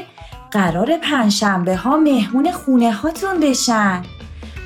قرار 0.50 0.96
پنجشنبه 1.02 1.76
ها 1.76 1.96
مهمون 1.96 2.52
خونه 2.52 2.92
هاتون 2.92 3.40
بشن. 3.40 4.02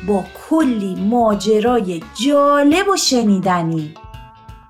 با 0.07 0.24
کلی 0.50 0.94
ماجرای 0.94 2.02
جالب 2.24 2.88
و 2.88 2.96
شنیدنی. 2.96 3.94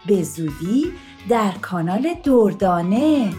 به 0.07 0.23
زودی 0.23 0.93
در 1.29 1.53
کانال 1.63 2.15
دردانه. 2.25 3.33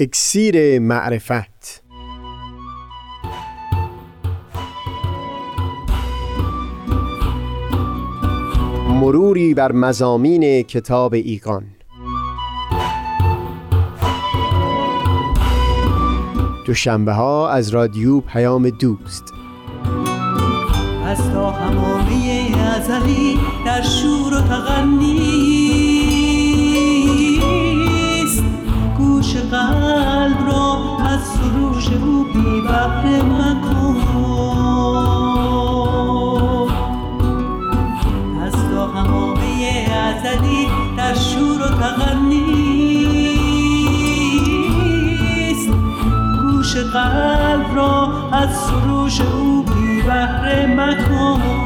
اکسیر 0.00 0.78
معرفت. 0.78 1.82
مروری 8.88 9.54
بر 9.54 9.72
مزامین 9.72 10.62
کتاب 10.62 11.14
ایقان 11.14 11.64
دوشنبه 16.64 17.12
ها 17.12 17.50
از 17.50 17.68
رادیو 17.68 18.20
پیام 18.20 18.70
دوست. 18.70 19.34
از 21.06 21.30
تا 21.32 21.50
همامه 21.50 22.52
ازلی 22.76 23.38
در 23.66 23.82
شور 23.82 24.34
و 24.34 24.40
تغنیست 24.40 25.02
گوش 28.98 29.36
قلب 29.36 30.46
را 30.46 30.98
از 31.06 31.20
سروش 31.20 31.88
او 31.88 32.24
بی 32.24 32.60
بحر 32.68 33.22
من 33.22 33.71
قلب 46.92 47.76
را 47.76 48.08
از 48.32 48.56
سروش 48.56 49.20
او 49.20 49.62
بی 49.62 50.02
بحر 50.02 50.66
مکن. 50.66 51.61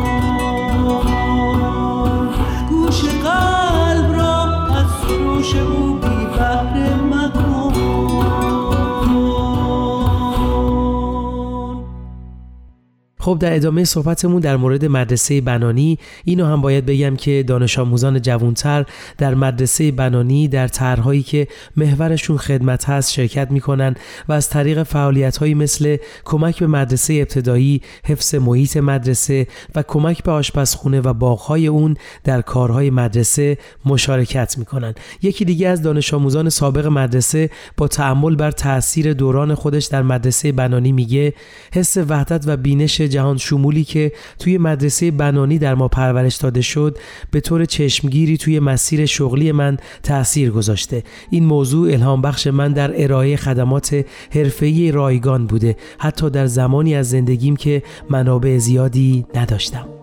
خب 13.27 13.39
در 13.41 13.55
ادامه 13.55 13.85
صحبتمون 13.85 14.41
در 14.41 14.57
مورد 14.57 14.85
مدرسه 14.85 15.41
بنانی 15.41 15.99
اینو 16.25 16.47
هم 16.47 16.61
باید 16.61 16.87
بگم 16.87 17.17
که 17.17 17.45
دانش 17.47 17.79
آموزان 17.79 18.23
جوانتر 18.23 18.85
در 19.19 19.35
مدرسه 19.35 19.93
بنانی 19.93 20.49
در 20.49 20.69
طرحهایی 20.69 21.23
که 21.23 21.49
محورشون 21.77 22.37
خدمت 22.37 22.89
هست 22.89 23.13
شرکت 23.13 23.51
می‌کنن 23.51 23.95
و 24.29 24.33
از 24.33 24.49
طریق 24.51 24.83
فعالیت 24.83 25.37
هایی 25.37 25.55
مثل 25.55 25.97
کمک 26.25 26.59
به 26.59 26.67
مدرسه 26.67 27.15
ابتدایی، 27.15 27.81
حفظ 28.05 28.35
محیط 28.35 28.77
مدرسه 28.77 29.47
و 29.75 29.83
کمک 29.83 30.23
به 30.23 30.33
آشپزخونه 30.33 31.01
و 31.01 31.13
باغهای 31.13 31.67
اون 31.67 31.97
در 32.25 32.41
کارهای 32.41 32.91
مدرسه 32.91 33.59
مشارکت 33.85 34.59
می‌کنن. 34.59 34.95
یکی 35.23 35.45
دیگه 35.45 35.69
از 35.69 35.83
دانش 35.83 36.15
آموزان 36.15 36.49
سابق 36.49 36.87
مدرسه 36.87 37.51
با 37.77 37.89
تعمل 37.89 38.37
بر 38.37 38.51
تاثیر 38.51 39.13
دوران 39.13 39.55
خودش 39.55 39.85
در 39.85 40.03
مدرسه 40.03 40.53
بنانی 40.53 40.93
میگه 40.93 41.35
حس 41.73 41.97
وحدت 41.97 42.45
و 42.47 42.57
بینش 42.57 43.01
جهان 43.17 43.37
شمولی 43.37 43.85
که 43.85 44.13
توی 44.39 44.59
مدرسه 44.59 45.11
بنانی 45.11 45.59
در 45.59 45.75
ما 45.75 45.89
پرورش 45.89 46.37
داده 46.37 46.61
شد 46.61 46.99
به 47.31 47.41
طور 47.41 47.65
چشمگیری 47.65 48.37
توی 48.37 48.61
مسیر 48.61 49.07
شغلی 49.07 49.53
من 49.53 49.77
تأثیر 50.03 50.51
گذاشته. 50.51 51.03
این 51.31 51.45
موضوع 51.45 51.93
الهام 51.93 52.23
بخش 52.23 52.47
من 52.47 52.73
در 52.73 53.03
ارائه 53.03 53.37
خدمات 53.37 54.05
حرفه‌ای 54.31 54.93
رایگان 54.93 55.47
بوده 55.47 55.77
حتی 55.99 56.31
در 56.31 56.47
زمانی 56.47 56.95
از 56.95 57.11
زندگیم 57.11 57.57
که 57.57 57.83
منابع 58.11 58.59
زیادی 58.59 59.27
نداشتم. 59.35 59.96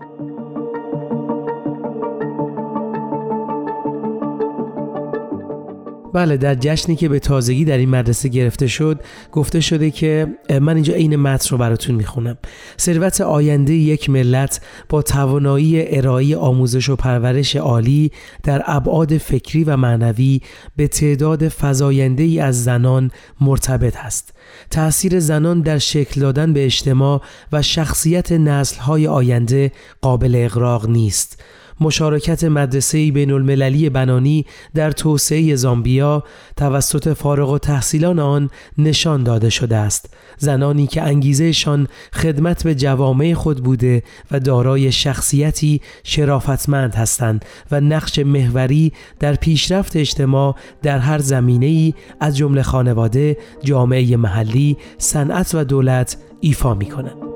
بله 6.14 6.36
در 6.36 6.54
جشنی 6.54 6.96
که 6.96 7.08
به 7.08 7.18
تازگی 7.18 7.64
در 7.64 7.78
این 7.78 7.90
مدرسه 7.90 8.28
گرفته 8.28 8.66
شد 8.66 9.00
گفته 9.32 9.60
شده 9.60 9.90
که 9.90 10.26
من 10.60 10.74
اینجا 10.74 10.94
عین 10.94 11.16
متن 11.16 11.48
رو 11.50 11.58
براتون 11.58 11.94
می‌خونم. 11.94 12.38
ثروت 12.80 13.20
آینده 13.20 13.74
یک 13.74 14.10
ملت 14.10 14.60
با 14.88 15.02
توانایی 15.02 15.96
ارائه 15.96 16.36
آموزش 16.36 16.88
و 16.88 16.96
پرورش 16.96 17.56
عالی 17.56 18.12
در 18.42 18.62
ابعاد 18.66 19.18
فکری 19.18 19.64
و 19.64 19.76
معنوی 19.76 20.40
به 20.76 20.88
تعداد 20.88 21.48
فزاینده 21.48 22.22
ای 22.22 22.40
از 22.40 22.64
زنان 22.64 23.10
مرتبط 23.40 23.96
است. 23.96 24.34
تأثیر 24.70 25.20
زنان 25.20 25.60
در 25.60 25.78
شکل 25.78 26.20
دادن 26.20 26.52
به 26.52 26.64
اجتماع 26.64 27.22
و 27.52 27.62
شخصیت 27.62 28.32
نسل‌های 28.32 29.06
آینده 29.06 29.72
قابل 30.00 30.34
اغراق 30.44 30.88
نیست. 30.88 31.42
مشارکت 31.80 32.44
مدرسه 32.44 33.12
بین 33.12 33.30
المللی 33.30 33.90
بنانی 33.90 34.46
در 34.74 34.90
توسعه 34.90 35.56
زامبیا 35.56 36.24
توسط 36.56 37.12
فارغ 37.12 37.50
و 37.50 37.58
تحصیلان 37.58 38.18
آن 38.18 38.50
نشان 38.78 39.22
داده 39.22 39.50
شده 39.50 39.76
است 39.76 40.14
زنانی 40.38 40.86
که 40.86 41.02
انگیزهشان 41.02 41.88
خدمت 42.12 42.64
به 42.64 42.74
جوامع 42.74 43.34
خود 43.34 43.64
بوده 43.64 44.02
و 44.30 44.40
دارای 44.40 44.92
شخصیتی 44.92 45.80
شرافتمند 46.04 46.94
هستند 46.94 47.44
و 47.70 47.80
نقش 47.80 48.18
محوری 48.18 48.92
در 49.20 49.34
پیشرفت 49.34 49.96
اجتماع 49.96 50.56
در 50.82 50.98
هر 50.98 51.18
زمینه 51.18 51.66
ای 51.66 51.94
از 52.20 52.36
جمله 52.36 52.62
خانواده، 52.62 53.36
جامعه 53.62 54.16
محلی، 54.16 54.76
صنعت 54.98 55.54
و 55.54 55.64
دولت 55.64 56.16
ایفا 56.40 56.74
می 56.74 56.86
کنند. 56.86 57.33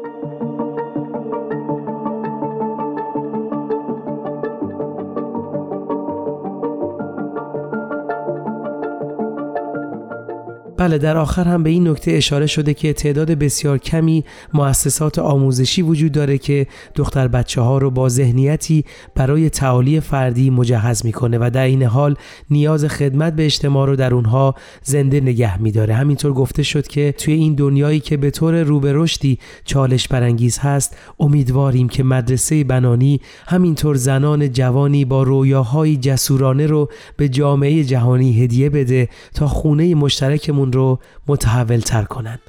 بله 10.88 10.98
در 10.98 11.16
آخر 11.16 11.44
هم 11.44 11.62
به 11.62 11.70
این 11.70 11.88
نکته 11.88 12.12
اشاره 12.12 12.46
شده 12.46 12.74
که 12.74 12.92
تعداد 12.92 13.30
بسیار 13.30 13.78
کمی 13.78 14.24
مؤسسات 14.54 15.18
آموزشی 15.18 15.82
وجود 15.82 16.12
داره 16.12 16.38
که 16.38 16.66
دختر 16.94 17.28
بچه 17.28 17.60
ها 17.60 17.78
رو 17.78 17.90
با 17.90 18.08
ذهنیتی 18.08 18.84
برای 19.14 19.50
تعالی 19.50 20.00
فردی 20.00 20.50
مجهز 20.50 21.06
می‌کنه 21.06 21.38
و 21.38 21.50
در 21.54 21.64
این 21.64 21.82
حال 21.82 22.16
نیاز 22.50 22.84
خدمت 22.84 23.36
به 23.36 23.44
اجتماع 23.44 23.86
رو 23.86 23.96
در 23.96 24.14
اونها 24.14 24.54
زنده 24.82 25.20
نگه 25.20 25.62
میداره. 25.62 25.94
همینطور 25.94 26.32
گفته 26.32 26.62
شد 26.62 26.86
که 26.86 27.14
توی 27.18 27.34
این 27.34 27.54
دنیایی 27.54 28.00
که 28.00 28.16
به 28.16 28.30
طور 28.30 28.62
رو 28.62 28.80
به 28.80 28.92
رشدی 28.94 29.38
چالش 29.64 30.08
برانگیز 30.08 30.58
هست 30.58 30.96
امیدواریم 31.20 31.88
که 31.88 32.02
مدرسه 32.02 32.64
بنانی 32.64 33.20
همینطور 33.46 33.96
زنان 33.96 34.52
جوانی 34.52 35.04
با 35.04 35.22
رویاهای 35.22 35.96
جسورانه 35.96 36.66
رو 36.66 36.88
به 37.16 37.28
جامعه 37.28 37.84
جهانی 37.84 38.42
هدیه 38.42 38.70
بده 38.70 39.08
تا 39.34 39.46
خونه 39.48 39.94
مشترکمون 39.94 40.72
رو 40.78 40.98
متحول 41.26 41.80
تر 41.80 42.04
کنند. 42.04 42.40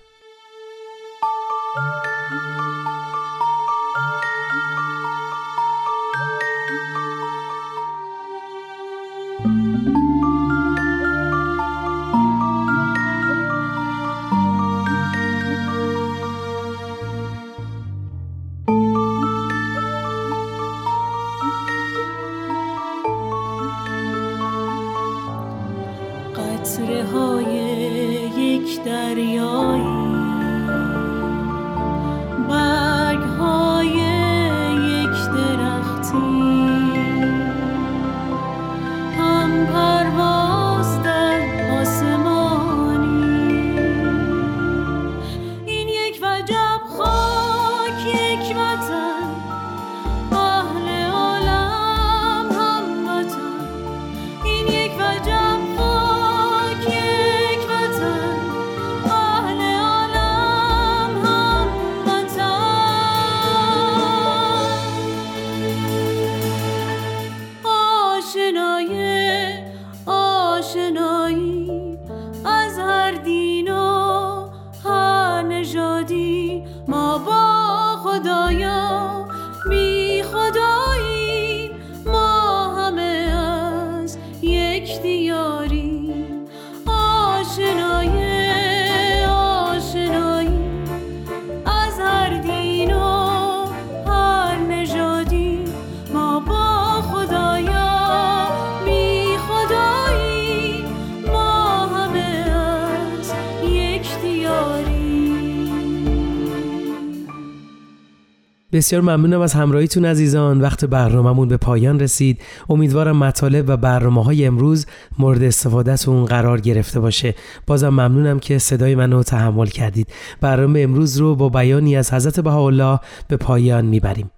بسیار 108.80 109.02
ممنونم 109.02 109.42
از 109.42 109.54
همراهیتون 109.54 110.06
عزیزان. 110.06 110.62
وقت 110.62 110.86
برنامهمون 110.86 111.48
به 111.48 111.58
پایان 111.58 112.00
رسید. 112.00 112.42
امیدوارم 112.70 113.18
مطالب 113.18 113.66
و 113.68 113.78
برنامه 113.78 114.24
های 114.24 114.46
امروز 114.46 114.86
مورد 115.18 115.44
استفادهتون 115.44 116.26
قرار 116.26 116.62
گرفته 116.62 117.00
باشه. 117.00 117.36
بازم 117.68 117.90
ممنونم 117.90 118.40
که 118.40 118.58
صدای 118.58 118.96
منو 118.96 119.24
تحمل 119.24 119.66
کردید. 119.66 120.08
برنامه 120.42 120.80
امروز 120.80 121.18
رو 121.18 121.36
با 121.36 121.50
بیانی 121.50 121.96
از 121.96 122.14
حضرت 122.14 122.40
بهاءالله 122.40 123.00
به 123.28 123.38
پایان 123.38 123.86
می‌بریم. 123.86 124.32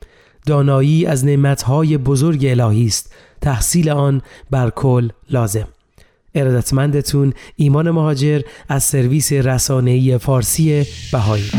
دانایی 0.46 1.06
از 1.06 1.26
نعمتهای 1.26 1.98
بزرگ 1.98 2.46
الهی 2.46 2.86
است. 2.86 3.14
تحصیل 3.42 3.90
آن 3.90 4.22
بر 4.52 4.70
کل 4.70 5.10
لازم. 5.30 5.68
ارادتمندتون 6.36 7.34
ایمان 7.56 7.92
مهاجر 7.92 8.42
از 8.70 8.84
سرویس 8.84 9.34
رسانه‌ای 9.34 10.18
فارسی 10.18 10.86
بهایی. 11.12 11.52